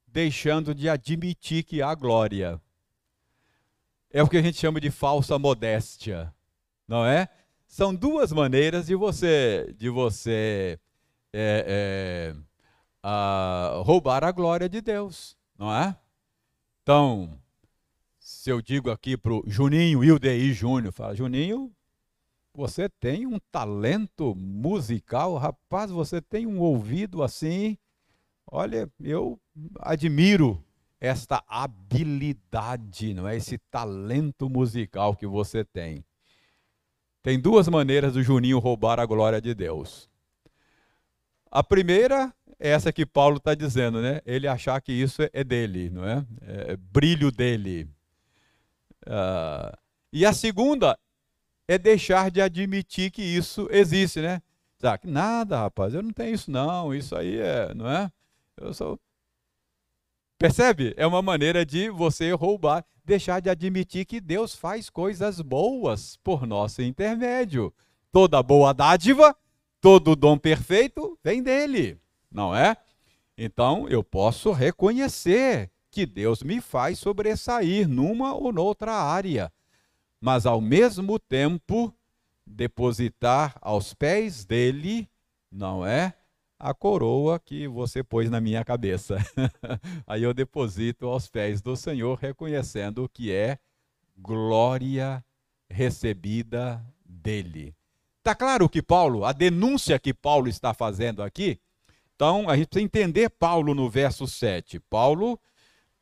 [0.07, 2.61] deixando de admitir que há glória.
[4.11, 6.31] É o que a gente chama de falsa modéstia,
[6.87, 7.27] não é?
[7.65, 10.79] São duas maneiras de você, de você
[11.33, 12.44] é, é,
[13.07, 15.95] a roubar a glória de Deus, não é?
[16.81, 17.37] Então,
[18.17, 21.71] se eu digo aqui para o Juninho, Ildeí Júnior, fala, Juninho,
[22.53, 27.77] você tem um talento musical, rapaz, você tem um ouvido assim
[28.47, 29.39] Olha, eu
[29.79, 30.63] admiro
[30.99, 33.35] esta habilidade, não é?
[33.35, 36.05] Esse talento musical que você tem.
[37.23, 40.09] Tem duas maneiras do Juninho roubar a glória de Deus.
[41.49, 44.21] A primeira é essa que Paulo está dizendo, né?
[44.25, 46.25] Ele achar que isso é dele, não é?
[46.41, 47.87] é brilho dele.
[49.05, 49.77] Uh,
[50.11, 50.97] e a segunda
[51.67, 54.41] é deixar de admitir que isso existe, né?
[55.03, 58.11] Nada, rapaz, eu não tenho isso não, isso aí é, não é?
[58.57, 58.99] Eu sou.
[60.37, 60.93] Percebe?
[60.95, 66.45] É uma maneira de você roubar, deixar de admitir que Deus faz coisas boas por
[66.45, 67.73] nosso intermédio.
[68.11, 69.35] Toda boa dádiva,
[69.81, 71.99] todo dom perfeito vem dele,
[72.35, 72.75] não é?
[73.37, 79.51] Então eu posso reconhecer que Deus me faz sobressair numa ou noutra área,
[80.19, 81.93] mas ao mesmo tempo
[82.45, 85.09] depositar aos pés dele,
[85.49, 86.13] não é?
[86.59, 89.17] A coroa que você pôs na minha cabeça.
[90.05, 93.57] Aí eu deposito aos pés do Senhor, reconhecendo que é
[94.17, 95.23] glória
[95.69, 97.73] recebida dele.
[98.17, 101.59] Está claro que Paulo, a denúncia que Paulo está fazendo aqui?
[102.15, 104.79] Então, a gente precisa entender Paulo no verso 7.
[104.79, 105.39] Paulo,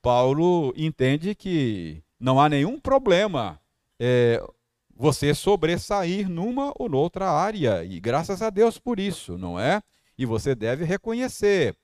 [0.02, 3.60] Paulo entende que não há nenhum problema
[4.00, 4.42] é,
[4.96, 7.84] você sobressair numa ou noutra área.
[7.84, 9.82] E graças a Deus por isso, não é?
[10.18, 11.76] E você deve reconhecer.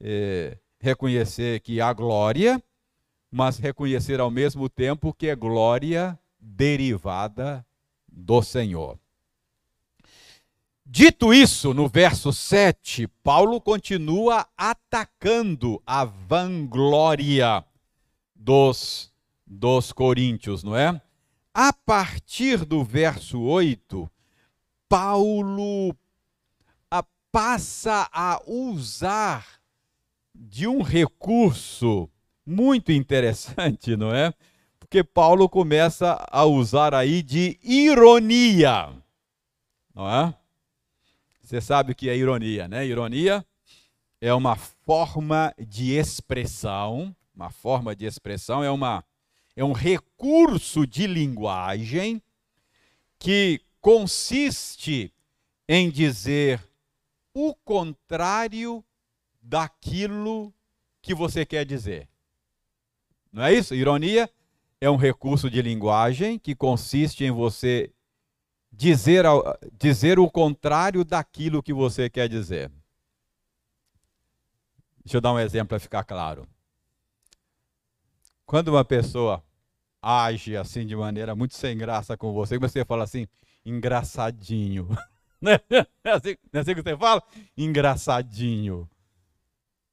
[0.00, 2.62] É, reconhecer que há glória,
[3.30, 7.64] mas reconhecer ao mesmo tempo que é glória derivada
[8.10, 8.98] do Senhor.
[10.94, 17.64] Dito isso, no verso 7, Paulo continua atacando a vanglória
[18.36, 19.10] dos,
[19.46, 21.00] dos coríntios, não é?
[21.54, 24.06] A partir do verso 8,
[24.86, 25.96] Paulo
[27.32, 29.46] passa a usar
[30.34, 32.06] de um recurso
[32.44, 34.34] muito interessante, não é?
[34.78, 38.90] Porque Paulo começa a usar aí de ironia,
[39.94, 40.41] não é?
[41.42, 42.86] Você sabe o que é ironia, né?
[42.86, 43.44] Ironia
[44.20, 49.04] é uma forma de expressão, uma forma de expressão é uma
[49.54, 52.22] é um recurso de linguagem
[53.18, 55.12] que consiste
[55.68, 56.62] em dizer
[57.34, 58.82] o contrário
[59.42, 60.54] daquilo
[61.02, 62.08] que você quer dizer.
[63.32, 63.74] Não é isso?
[63.74, 64.30] Ironia
[64.80, 67.92] é um recurso de linguagem que consiste em você
[68.72, 69.24] dizer,
[69.78, 72.70] dizer o contrário daquilo que você quer dizer.
[75.04, 76.48] Deixa eu dar um exemplo para ficar claro.
[78.46, 79.42] Quando uma pessoa
[80.00, 83.26] age assim de maneira muito sem graça com você, você fala assim,
[83.64, 84.88] engraçadinho.
[85.40, 85.60] Não é
[86.12, 87.20] assim, não é assim que você fala?
[87.58, 88.82] Engraçadinho.
[88.82, 88.88] O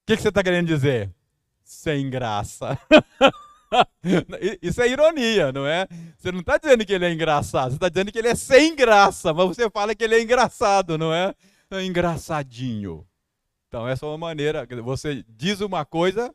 [0.05, 1.11] que, que você está querendo dizer?
[1.63, 2.79] Sem graça.
[4.61, 5.87] Isso é ironia, não é?
[6.17, 8.75] Você não está dizendo que ele é engraçado, você está dizendo que ele é sem
[8.75, 11.33] graça, mas você fala que ele é engraçado, não é?
[11.71, 13.05] é engraçadinho.
[13.67, 14.67] Então, essa é uma maneira.
[14.83, 16.33] Você diz uma coisa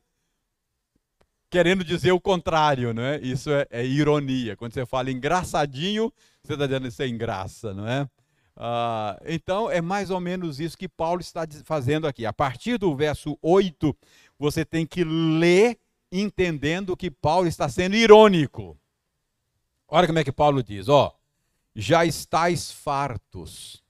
[1.51, 3.21] querendo dizer o contrário, não é?
[3.21, 4.57] Isso é, é ironia.
[4.57, 6.13] Quando você fala engraçadinho,
[6.43, 8.09] você está dizendo sem graça, não é?
[8.57, 12.25] Ah, então, é mais ou menos isso que Paulo está fazendo aqui.
[12.25, 13.97] A partir do verso 8,
[14.39, 15.79] você tem que ler
[16.21, 18.79] entendendo que Paulo está sendo irônico.
[19.89, 21.15] Olha como é que Paulo diz: ó,
[21.75, 23.83] já estáis fartos,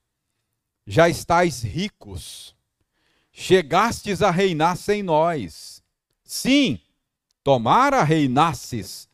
[0.86, 2.56] já estáis ricos,
[3.30, 5.82] chegastes a reinar sem nós.
[6.24, 6.80] Sim,
[7.42, 9.06] tomara reinasses,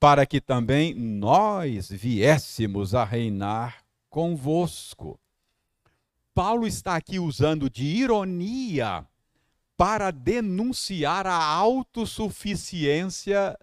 [0.00, 5.20] para que também nós viéssemos a reinar convosco.
[6.34, 9.06] Paulo está aqui usando de ironia
[9.76, 13.58] para denunciar a autossuficiência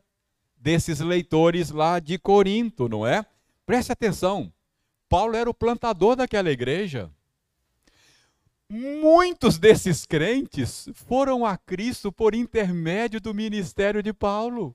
[0.56, 3.26] desses leitores lá de Corinto, não é?
[3.66, 4.54] Preste atenção.
[5.10, 7.12] Paulo era o plantador daquela igreja.
[8.70, 14.74] Muitos desses crentes foram a Cristo por intermédio do ministério de Paulo.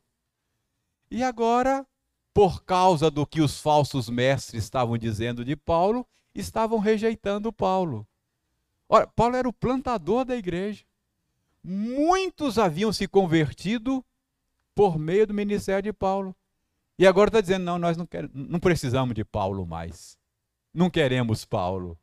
[1.10, 1.86] E agora,
[2.34, 8.06] por causa do que os falsos mestres estavam dizendo de Paulo, estavam rejeitando Paulo.
[8.88, 10.84] Ora, Paulo era o plantador da igreja.
[11.68, 14.04] Muitos haviam se convertido
[14.72, 16.32] por meio do ministério de Paulo.
[16.96, 20.16] E agora está dizendo: não, nós não, quer, não precisamos de Paulo mais.
[20.72, 21.98] Não queremos Paulo.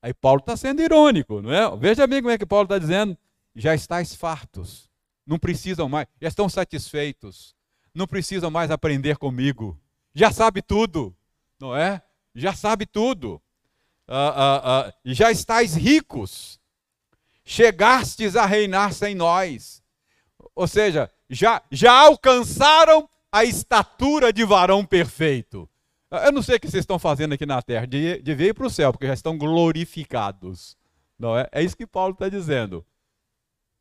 [0.00, 1.76] Aí Paulo está sendo irônico, não é?
[1.76, 3.18] Veja bem como é que Paulo está dizendo.
[3.56, 4.88] Já estáis fartos,
[5.26, 7.56] não precisam mais, já estão satisfeitos,
[7.92, 9.80] não precisam mais aprender comigo,
[10.14, 11.16] já sabe tudo,
[11.58, 12.02] não é?
[12.34, 13.42] Já sabe tudo.
[14.06, 16.60] Ah, ah, ah, já estáis ricos,
[17.46, 19.80] chegastes a reinar sem nós.
[20.54, 25.68] Ou seja, já, já alcançaram a estatura de varão perfeito.
[26.10, 28.66] Eu não sei o que vocês estão fazendo aqui na terra, de, de vir para
[28.66, 30.76] o céu, porque já estão glorificados.
[31.16, 31.48] Não é?
[31.52, 32.84] é isso que Paulo está dizendo.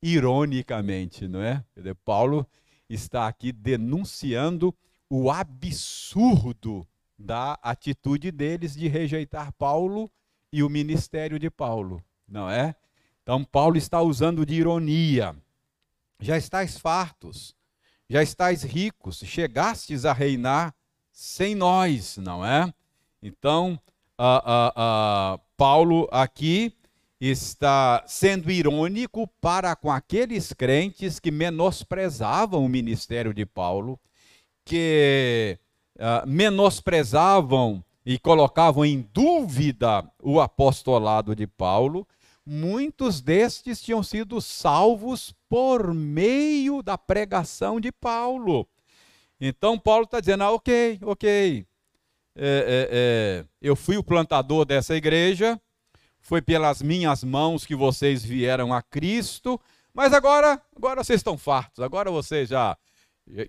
[0.01, 1.63] Ironicamente, não é?
[2.03, 2.47] Paulo
[2.87, 4.75] está aqui denunciando
[5.09, 6.87] o absurdo
[7.17, 10.11] da atitude deles de rejeitar Paulo
[10.51, 12.75] e o ministério de Paulo, não é?
[13.25, 15.35] Então Paulo está usando de ironia.
[16.19, 17.55] Já estáis fartos,
[18.07, 20.75] já estáis ricos, chegastes a reinar
[21.11, 22.71] sem nós, não é?
[23.23, 23.81] Então,
[25.57, 26.71] Paulo aqui
[27.19, 33.99] está sendo irônico para com aqueles crentes que menosprezavam o ministério de Paulo,
[34.63, 35.57] que
[35.95, 42.07] uh, menosprezavam e colocavam em dúvida o apostolado de Paulo,
[42.45, 48.67] muitos destes tinham sido salvos por meio da pregação de Paulo.
[49.39, 51.65] Então, Paulo está dizendo: ah, ok, ok,
[52.37, 55.59] é, é, é, eu fui o plantador dessa igreja,
[56.19, 59.59] foi pelas minhas mãos que vocês vieram a Cristo,
[59.93, 62.77] mas agora, agora vocês estão fartos, agora vocês já,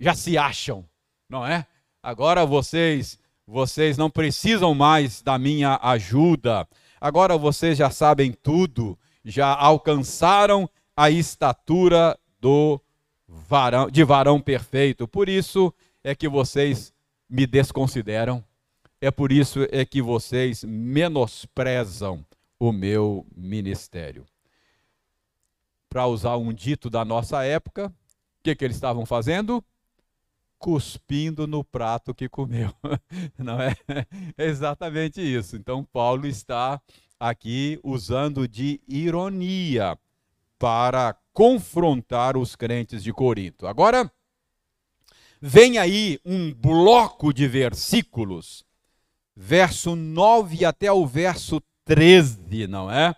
[0.01, 0.88] já se acham,
[1.28, 1.66] não é?
[2.03, 6.68] Agora vocês, vocês não precisam mais da minha ajuda.
[7.01, 12.80] Agora vocês já sabem tudo, já alcançaram a estatura do
[13.28, 15.07] varão, de varão perfeito.
[15.07, 15.72] Por isso
[16.03, 16.92] é que vocês
[17.28, 18.42] me desconsideram.
[19.01, 22.24] É por isso é que vocês menosprezam
[22.59, 24.24] o meu ministério.
[25.88, 27.92] Para usar um dito da nossa época, o
[28.42, 29.62] que, que eles estavam fazendo?
[30.67, 32.73] Cuspindo no prato que comeu.
[33.39, 33.73] Não é?
[34.37, 35.55] é exatamente isso.
[35.55, 36.83] Então, Paulo está
[37.21, 39.97] aqui usando de ironia
[40.59, 43.64] para confrontar os crentes de Corinto.
[43.64, 44.11] Agora,
[45.41, 48.64] vem aí um bloco de versículos,
[49.37, 53.14] verso 9 até o verso 13, não é?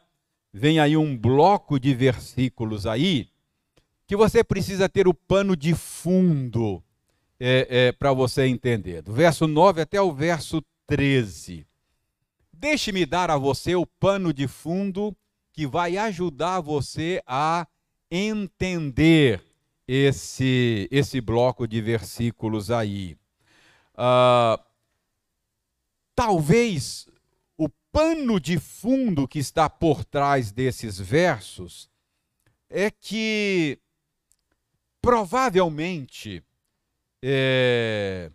[0.53, 3.27] Vem aí um bloco de versículos aí
[4.07, 6.85] que você precisa ter o pano de fundo
[7.41, 9.03] é, é, para você entender.
[9.03, 11.67] Do verso 9 até o verso 13.
[12.53, 15.17] Deixe-me dar a você o pano de fundo
[15.53, 17.67] que vai ajudar você a
[18.11, 19.43] entender
[19.87, 23.17] esse, esse bloco de versículos aí.
[23.95, 24.63] Uh,
[26.15, 27.09] talvez
[27.57, 31.89] o pano de fundo que está por trás desses versos
[32.69, 33.79] é que
[35.01, 36.43] provavelmente
[37.23, 38.31] é,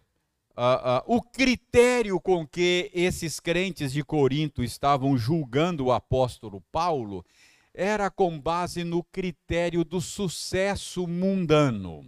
[0.56, 7.26] a, a, o critério com que esses crentes de Corinto estavam julgando o apóstolo Paulo
[7.74, 12.06] era com base no critério do sucesso mundano.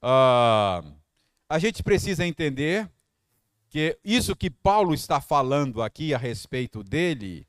[0.00, 0.84] Ah,
[1.48, 2.88] a gente precisa entender
[3.68, 7.46] que isso que Paulo está falando aqui a respeito dele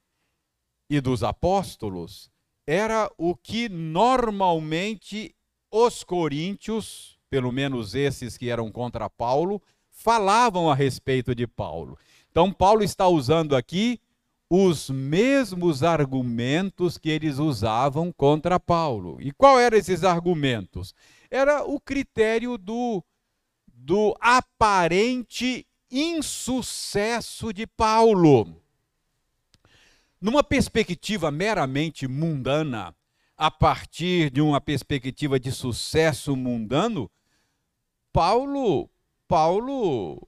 [0.89, 2.31] e dos apóstolos
[2.65, 5.35] era o que normalmente
[5.69, 11.99] os coríntios pelo menos esses que eram contra Paulo, falavam a respeito de Paulo.
[12.31, 13.99] Então, Paulo está usando aqui
[14.49, 19.17] os mesmos argumentos que eles usavam contra Paulo.
[19.19, 20.95] E qual eram esses argumentos?
[21.29, 23.03] Era o critério do,
[23.67, 28.61] do aparente insucesso de Paulo.
[30.21, 32.95] Numa perspectiva meramente mundana,
[33.37, 37.09] a partir de uma perspectiva de sucesso mundano,
[38.15, 38.89] Paulo,
[39.27, 40.25] Paulo,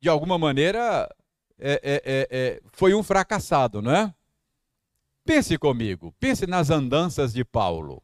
[0.00, 1.12] de alguma maneira,
[1.58, 4.14] é, é, é, é, foi um fracassado, não é?
[5.24, 8.00] Pense comigo, pense nas andanças de Paulo,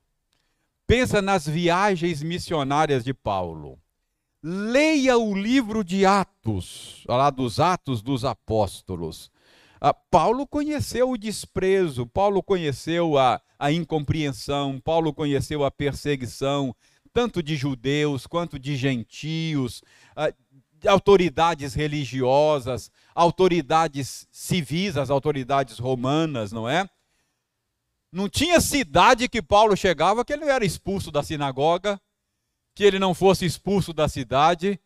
[0.88, 3.78] pensa nas viagens missionárias de Paulo.
[4.42, 9.30] Leia o livro de Atos, lá dos Atos dos Apóstolos.
[9.80, 16.74] Ah, Paulo conheceu o desprezo, Paulo conheceu a, a incompreensão, Paulo conheceu a perseguição,
[17.14, 19.82] tanto de judeus quanto de gentios,
[20.14, 20.30] ah,
[20.72, 26.86] de autoridades religiosas, autoridades civis, as autoridades romanas, não é?
[28.12, 31.98] Não tinha cidade que Paulo chegava que ele era expulso da sinagoga,
[32.74, 34.78] que ele não fosse expulso da cidade.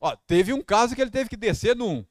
[0.00, 2.04] Ó, teve um caso que ele teve que descer num,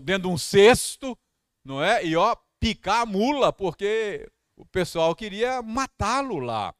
[0.00, 1.18] dentro de um cesto
[1.64, 2.04] não é?
[2.04, 6.74] E ó, picar a mula, porque o pessoal queria matá-lo lá.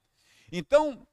[0.50, 1.06] Então,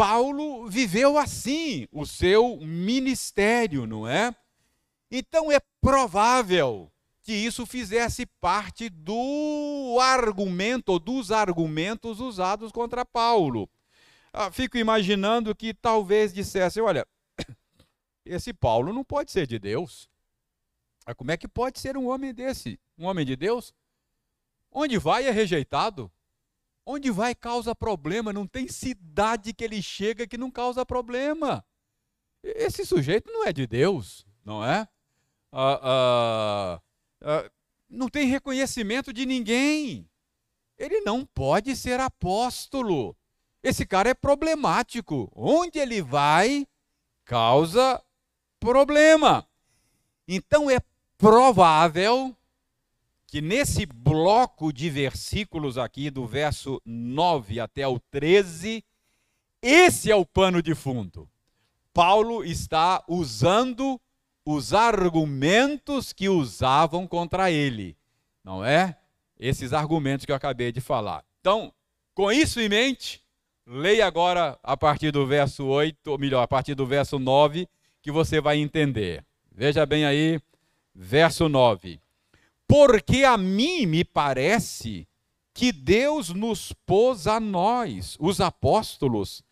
[0.00, 4.34] Paulo viveu assim o seu ministério, não é?
[5.10, 6.90] Então é provável
[7.22, 13.68] que isso fizesse parte do argumento, dos argumentos usados contra Paulo.
[14.32, 17.06] Ah, fico imaginando que talvez dissesse: olha,
[18.24, 20.08] esse Paulo não pode ser de Deus.
[21.04, 22.80] Ah, como é que pode ser um homem desse?
[22.96, 23.74] Um homem de Deus?
[24.72, 26.10] Onde vai é rejeitado.
[26.84, 28.32] Onde vai causa problema.
[28.32, 31.64] Não tem cidade que ele chega que não causa problema.
[32.42, 34.88] Esse sujeito não é de Deus, não é?
[35.52, 36.80] Ah, ah,
[37.22, 37.50] ah,
[37.88, 40.08] não tem reconhecimento de ninguém.
[40.78, 43.14] Ele não pode ser apóstolo.
[43.62, 45.30] Esse cara é problemático.
[45.34, 46.66] Onde ele vai,
[47.24, 48.02] causa
[48.58, 49.46] problema.
[50.26, 50.78] Então é
[51.18, 52.34] provável
[53.30, 58.82] que nesse bloco de versículos aqui, do verso 9 até o 13,
[59.62, 61.30] esse é o pano de fundo.
[61.94, 64.00] Paulo está usando
[64.44, 67.96] os argumentos que usavam contra ele,
[68.42, 68.98] não é?
[69.38, 71.24] Esses argumentos que eu acabei de falar.
[71.40, 71.72] Então,
[72.12, 73.22] com isso em mente,
[73.64, 77.68] leia agora a partir do verso 8, ou melhor, a partir do verso 9,
[78.02, 79.24] que você vai entender.
[79.52, 80.40] Veja bem aí,
[80.92, 82.00] verso 9.
[82.70, 85.08] Porque a mim me parece
[85.52, 89.42] que Deus nos pôs a nós, os apóstolos,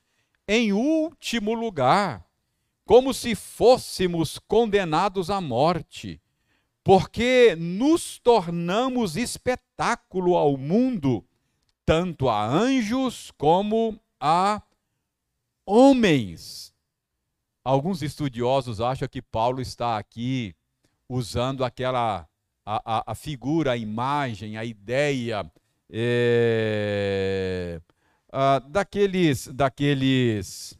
[0.46, 2.24] em último lugar
[2.84, 6.22] como se fôssemos condenados à morte,
[6.84, 11.22] porque nos tornamos espetáculo ao mundo,
[11.84, 14.62] tanto a anjos como a
[15.66, 16.72] homens.
[17.64, 20.54] Alguns estudiosos acham que Paulo está aqui
[21.08, 22.28] usando aquela
[22.70, 25.50] a, a, a figura, a imagem, a ideia
[25.90, 27.80] é,
[28.30, 30.78] a, daqueles daqueles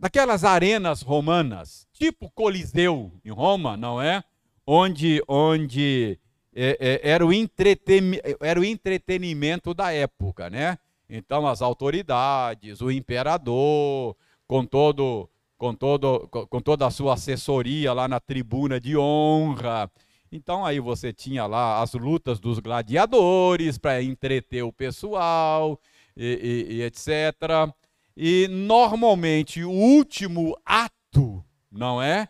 [0.00, 4.24] daquelas arenas romanas, tipo Coliseu em Roma, não é?
[4.66, 6.18] Onde, onde
[6.52, 7.30] é, é, era, o
[8.40, 10.76] era o entretenimento da época, né?
[11.08, 14.16] Então as autoridades, o imperador,
[14.48, 19.88] com todo, com todo, com toda a sua assessoria lá na tribuna de honra.
[20.34, 25.78] Então aí você tinha lá as lutas dos gladiadores para entreter o pessoal
[26.16, 27.72] e, e, e etc.
[28.16, 32.28] E normalmente o último ato, não é?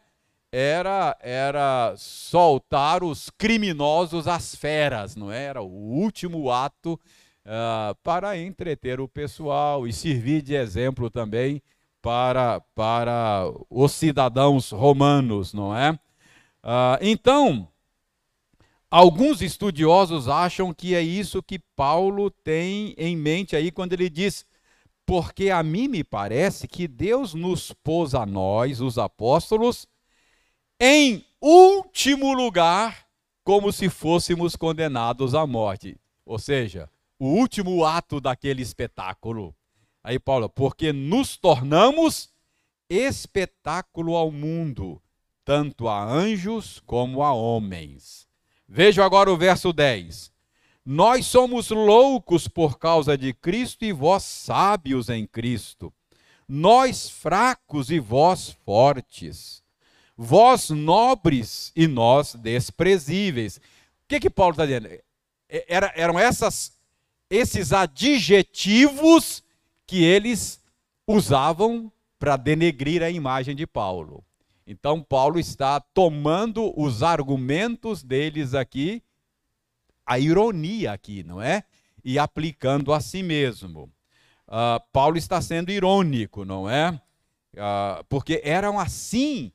[0.53, 5.45] Era era soltar os criminosos às feras, não é?
[5.45, 7.01] Era o último ato
[7.47, 11.63] uh, para entreter o pessoal e servir de exemplo também
[12.03, 15.93] para, para os cidadãos romanos, não é?
[16.63, 17.67] Uh, então,
[18.95, 24.47] alguns estudiosos acham que é isso que Paulo tem em mente aí quando ele diz
[25.05, 29.89] porque a mim me parece que Deus nos pôs a nós, os apóstolos,
[30.81, 33.05] em último lugar,
[33.43, 35.99] como se fôssemos condenados à morte.
[36.25, 36.89] Ou seja,
[37.19, 39.55] o último ato daquele espetáculo.
[40.05, 42.31] Aí, Paulo, porque nos tornamos
[42.89, 45.03] espetáculo ao mundo,
[45.45, 48.24] tanto a anjos como a homens.
[48.69, 50.33] Veja agora o verso 10.
[50.85, 55.93] Nós somos loucos por causa de Cristo e vós sábios em Cristo.
[56.47, 59.63] Nós fracos e vós fortes.
[60.17, 63.57] Vós nobres e nós desprezíveis.
[63.57, 63.61] O
[64.09, 64.89] que que Paulo está dizendo?
[65.49, 66.73] Era, eram essas,
[67.31, 69.43] esses adjetivos
[69.87, 70.61] que eles
[71.07, 74.25] usavam para denegrir a imagem de Paulo.
[74.67, 79.03] Então, Paulo está tomando os argumentos deles aqui
[80.07, 81.65] a ironia aqui, não é?
[82.05, 83.91] E aplicando a si mesmo.
[84.47, 86.91] Uh, Paulo está sendo irônico, não é?
[87.55, 89.53] Uh, porque eram assim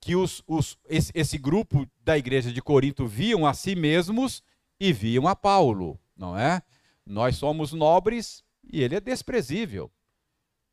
[0.00, 4.42] que os, os, esse, esse, grupo da igreja de Corinto viam a si mesmos
[4.80, 6.60] e viam a Paulo, não é?
[7.06, 9.92] Nós somos nobres e ele é desprezível.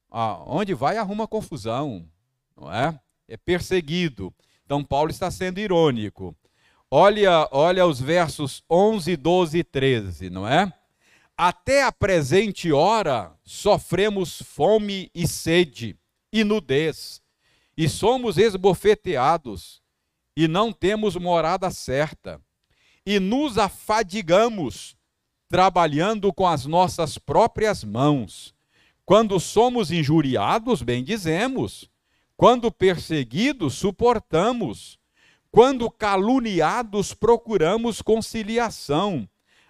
[0.09, 2.09] Ah, onde vai arruma confusão,
[2.57, 2.99] não é?
[3.29, 4.33] É perseguido.
[4.65, 6.35] Então Paulo está sendo irônico.
[6.91, 10.73] Olha, olha os versos 11, 12 e 13, não é?
[11.37, 15.95] Até a presente hora sofremos fome e sede
[16.33, 17.21] e nudez,
[17.77, 19.81] e somos esbofeteados,
[20.35, 22.41] e não temos morada certa,
[23.05, 24.97] e nos afadigamos,
[25.47, 28.53] trabalhando com as nossas próprias mãos.
[29.05, 31.89] Quando somos injuriados, bem dizemos,
[32.39, 34.97] quando perseguidos, suportamos
[35.51, 39.27] quando caluniados, procuramos conciliação.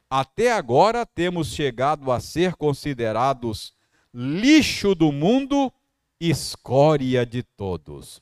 [0.07, 3.73] Até agora temos chegado a ser considerados
[4.13, 5.73] lixo do mundo,
[6.19, 8.21] escória de todos.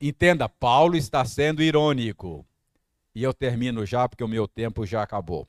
[0.00, 2.44] Entenda, Paulo está sendo irônico.
[3.14, 5.48] e eu termino já porque o meu tempo já acabou.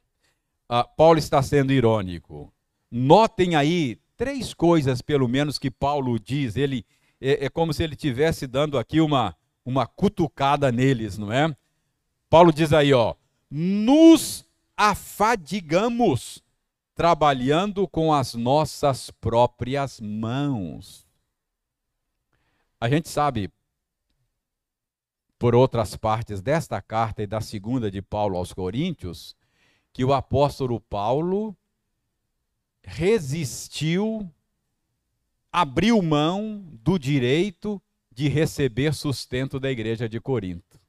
[0.70, 2.54] Uh, Paulo está sendo irônico.
[2.92, 6.56] Notem aí três coisas, pelo menos, que Paulo diz.
[6.56, 6.86] Ele
[7.20, 9.36] é, é como se ele estivesse dando aqui uma,
[9.66, 11.56] uma cutucada neles, não é?
[12.30, 13.16] Paulo diz aí, ó,
[13.50, 14.46] nos
[14.76, 16.44] afadigamos
[16.94, 21.06] trabalhando com as nossas próprias mãos.
[22.80, 23.52] A gente sabe,
[25.38, 29.36] por outras partes desta carta e da segunda de Paulo aos Coríntios,
[29.92, 31.56] que o apóstolo Paulo
[32.86, 34.30] resistiu,
[35.52, 37.82] abriu mão do direito
[38.12, 40.80] de receber sustento da igreja de Corinto.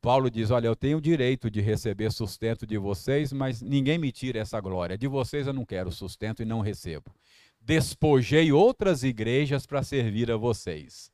[0.00, 4.10] Paulo diz: Olha, eu tenho o direito de receber sustento de vocês, mas ninguém me
[4.10, 4.98] tira essa glória.
[4.98, 7.14] De vocês eu não quero sustento e não recebo.
[7.60, 11.12] Despojei outras igrejas para servir a vocês.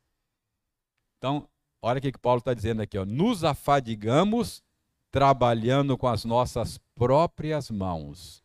[1.19, 1.47] Então,
[1.83, 4.63] olha o que Paulo está dizendo aqui: ó, nos afadigamos
[5.11, 8.43] trabalhando com as nossas próprias mãos.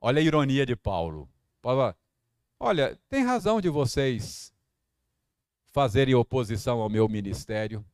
[0.00, 1.28] Olha a ironia de Paulo.
[1.60, 1.94] Paulo
[2.58, 4.52] olha, tem razão de vocês
[5.72, 7.84] fazerem oposição ao meu ministério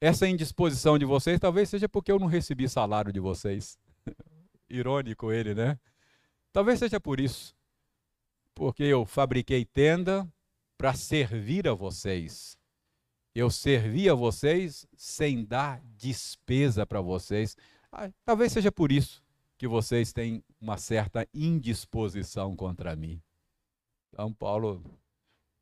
[0.00, 3.78] essa indisposição de vocês talvez seja porque eu não recebi salário de vocês.
[4.68, 5.78] Irônico ele, né?
[6.52, 7.54] Talvez seja por isso.
[8.54, 10.26] Porque eu fabriquei tenda
[10.78, 12.56] para servir a vocês.
[13.34, 17.56] Eu servi a vocês sem dar despesa para vocês.
[17.92, 19.19] Ah, talvez seja por isso
[19.60, 23.20] que vocês têm uma certa indisposição contra mim.
[24.10, 24.82] Então, Paulo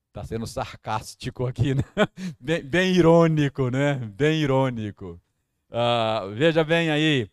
[0.08, 1.82] Está sendo sarcástico aqui, né?
[2.40, 3.94] bem, bem, irônico, né?
[3.94, 5.20] Bem irônico.
[5.68, 7.30] Uh, veja bem aí.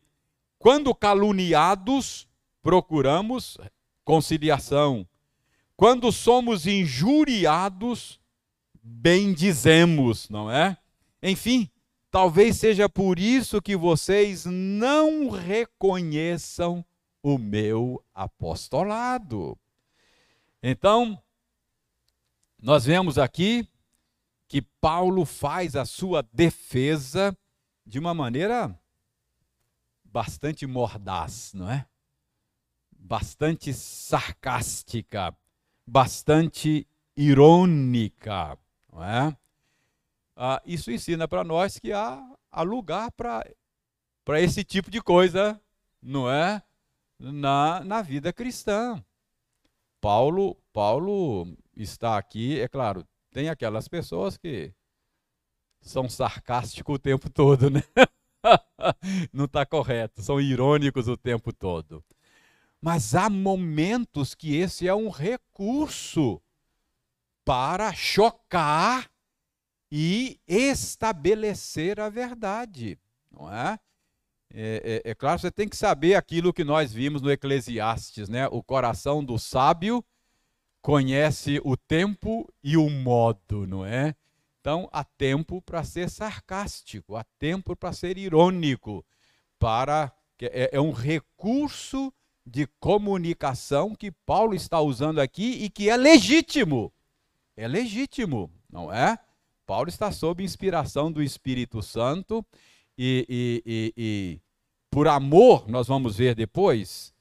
[0.59, 2.28] Quando caluniados,
[2.61, 3.57] procuramos
[4.03, 5.07] conciliação.
[5.76, 8.20] Quando somos injuriados,
[8.84, 10.78] bendizemos, não é?
[11.24, 11.70] Enfim,
[12.16, 16.86] talvez seja por isso que vocês não reconheçam
[17.22, 19.59] o meu apostolado.
[20.63, 21.22] Então,
[22.57, 23.68] nós vemos aqui
[24.47, 27.38] que Paulo faz a sua defesa
[27.86, 28.74] de uma maneira
[30.05, 31.86] bastante mordaz, não é?
[32.97, 35.36] Bastante sarcástica,
[35.86, 38.57] bastante irônica,
[38.89, 39.38] não é?
[40.36, 42.21] Ah, isso ensina para nós que há,
[42.51, 45.59] há lugar para esse tipo de coisa,
[46.01, 46.61] não é?
[47.17, 49.01] Na, na vida cristã.
[50.01, 54.73] Paulo, Paulo está aqui, é claro, tem aquelas pessoas que
[55.81, 57.83] são sarcásticos o tempo todo, né?
[59.31, 62.03] Não está correto, são irônicos o tempo todo.
[62.81, 66.41] Mas há momentos que esse é um recurso
[67.43, 69.09] para chocar
[69.91, 72.97] e estabelecer a verdade,
[73.31, 73.79] não é?
[74.53, 78.47] É, é, é claro, você tem que saber aquilo que nós vimos no Eclesiastes, né?
[78.47, 80.03] O coração do sábio
[80.81, 84.15] conhece o tempo e o modo, não é?
[84.61, 89.05] Então, há tempo para ser sarcástico, há tempo para ser irônico,
[89.59, 90.11] para
[90.41, 92.13] é, é um recurso
[92.45, 96.93] de comunicação que Paulo está usando aqui e que é legítimo.
[97.57, 99.17] É legítimo, não é?
[99.66, 102.45] Paulo está sob inspiração do Espírito Santo
[102.97, 104.41] e, e, e, e
[104.89, 107.13] por amor, nós vamos ver depois,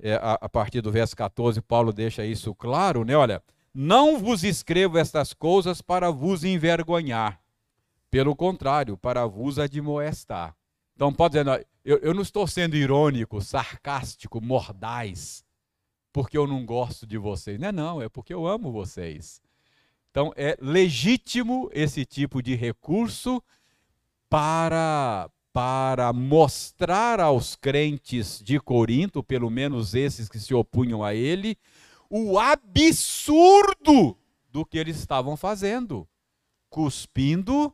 [0.00, 3.16] é, a, a, partir do verso 14, Paulo deixa isso claro, né?
[3.16, 3.42] Olha,
[3.74, 7.40] não vos escrevo estas coisas para vos envergonhar,
[8.10, 10.54] pelo contrário, para vos admoestar.
[10.94, 15.44] Então, pode dizer, eu, eu não estou sendo irônico, sarcástico, mordaz,
[16.12, 17.58] porque eu não gosto de vocês.
[17.58, 19.42] Não é não, é porque eu amo vocês.
[20.16, 23.42] Então, é legítimo esse tipo de recurso
[24.30, 31.58] para, para mostrar aos crentes de Corinto, pelo menos esses que se opunham a ele,
[32.08, 34.16] o absurdo
[34.50, 36.08] do que eles estavam fazendo,
[36.70, 37.70] cuspindo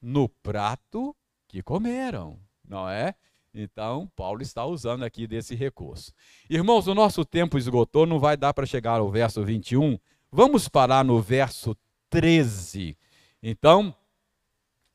[0.00, 1.14] no prato
[1.46, 3.14] que comeram, não é?
[3.52, 6.10] Então, Paulo está usando aqui desse recurso.
[6.48, 9.98] Irmãos, o nosso tempo esgotou, não vai dar para chegar ao verso 21.
[10.34, 11.76] Vamos parar no verso
[12.08, 12.96] 13.
[13.42, 13.94] Então,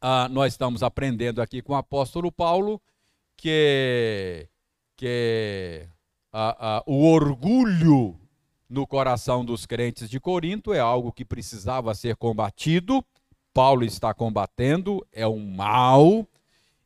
[0.01, 2.81] ah, nós estamos aprendendo aqui com o apóstolo Paulo
[3.35, 4.49] que,
[4.95, 5.87] que
[6.33, 8.19] ah, ah, o orgulho
[8.67, 13.05] no coração dos crentes de Corinto é algo que precisava ser combatido.
[13.53, 16.27] Paulo está combatendo, é um mal,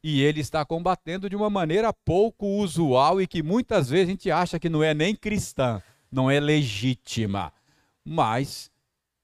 [0.04, 4.30] e ele está combatendo de uma maneira pouco usual e que muitas vezes a gente
[4.30, 5.82] acha que não é nem cristã,
[6.12, 7.54] não é legítima.
[8.04, 8.72] Mas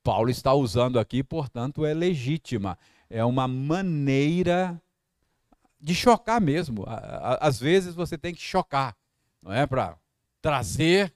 [0.04, 2.78] Paulo está usando aqui, portanto, é legítima
[3.10, 4.82] é uma maneira
[5.80, 6.84] de chocar mesmo.
[7.40, 8.96] Às vezes você tem que chocar,
[9.42, 9.66] não é?
[9.66, 9.98] Para
[10.42, 11.14] trazer,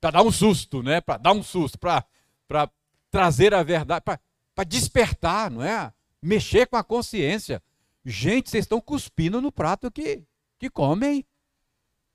[0.00, 1.00] para dar um susto, né?
[1.00, 2.70] Para dar um susto, para
[3.10, 5.92] trazer a verdade, para despertar, não é?
[6.22, 7.62] Mexer com a consciência.
[8.04, 10.24] Gente, vocês estão cuspindo no prato que,
[10.58, 11.24] que comem.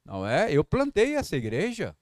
[0.04, 0.52] Não é?
[0.52, 1.96] Eu plantei essa igreja.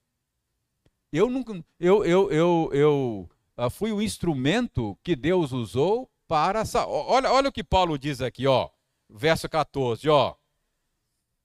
[1.11, 6.63] Eu nunca, eu, eu, eu, eu uh, fui o instrumento que Deus usou para.
[6.87, 8.69] Olha, olha o que Paulo diz aqui, ó,
[9.09, 10.35] verso 14, ó.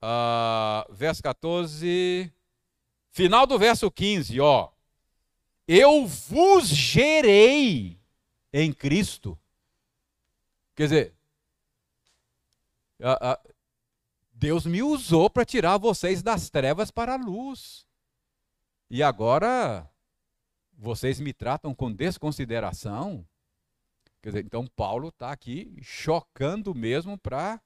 [0.01, 2.31] Uh, verso 14,
[3.11, 4.69] final do verso 15, ó.
[5.67, 7.99] Eu vos gerei
[8.53, 9.37] em Cristo.
[10.75, 11.13] Quer dizer,
[13.01, 13.51] uh,
[14.31, 17.86] Deus me usou para tirar vocês das trevas para a luz.
[18.89, 19.89] E agora
[20.77, 23.25] vocês me tratam com desconsideração?
[24.21, 27.61] Quer dizer, então Paulo está aqui chocando mesmo para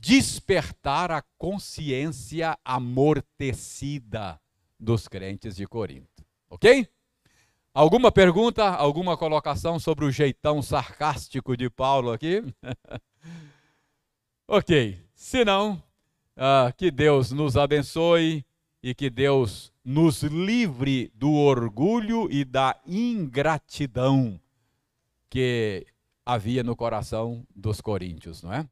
[0.00, 4.40] despertar a consciência amortecida
[4.78, 6.24] dos crentes de Corinto.
[6.48, 6.88] Ok?
[7.74, 12.42] Alguma pergunta, alguma colocação sobre o jeitão sarcástico de Paulo aqui?
[14.48, 14.98] ok.
[15.14, 15.82] Se não,
[16.36, 18.44] uh, que Deus nos abençoe
[18.82, 24.40] e que Deus nos livre do orgulho e da ingratidão
[25.30, 25.86] que
[26.24, 28.68] havia no coração dos coríntios, não é?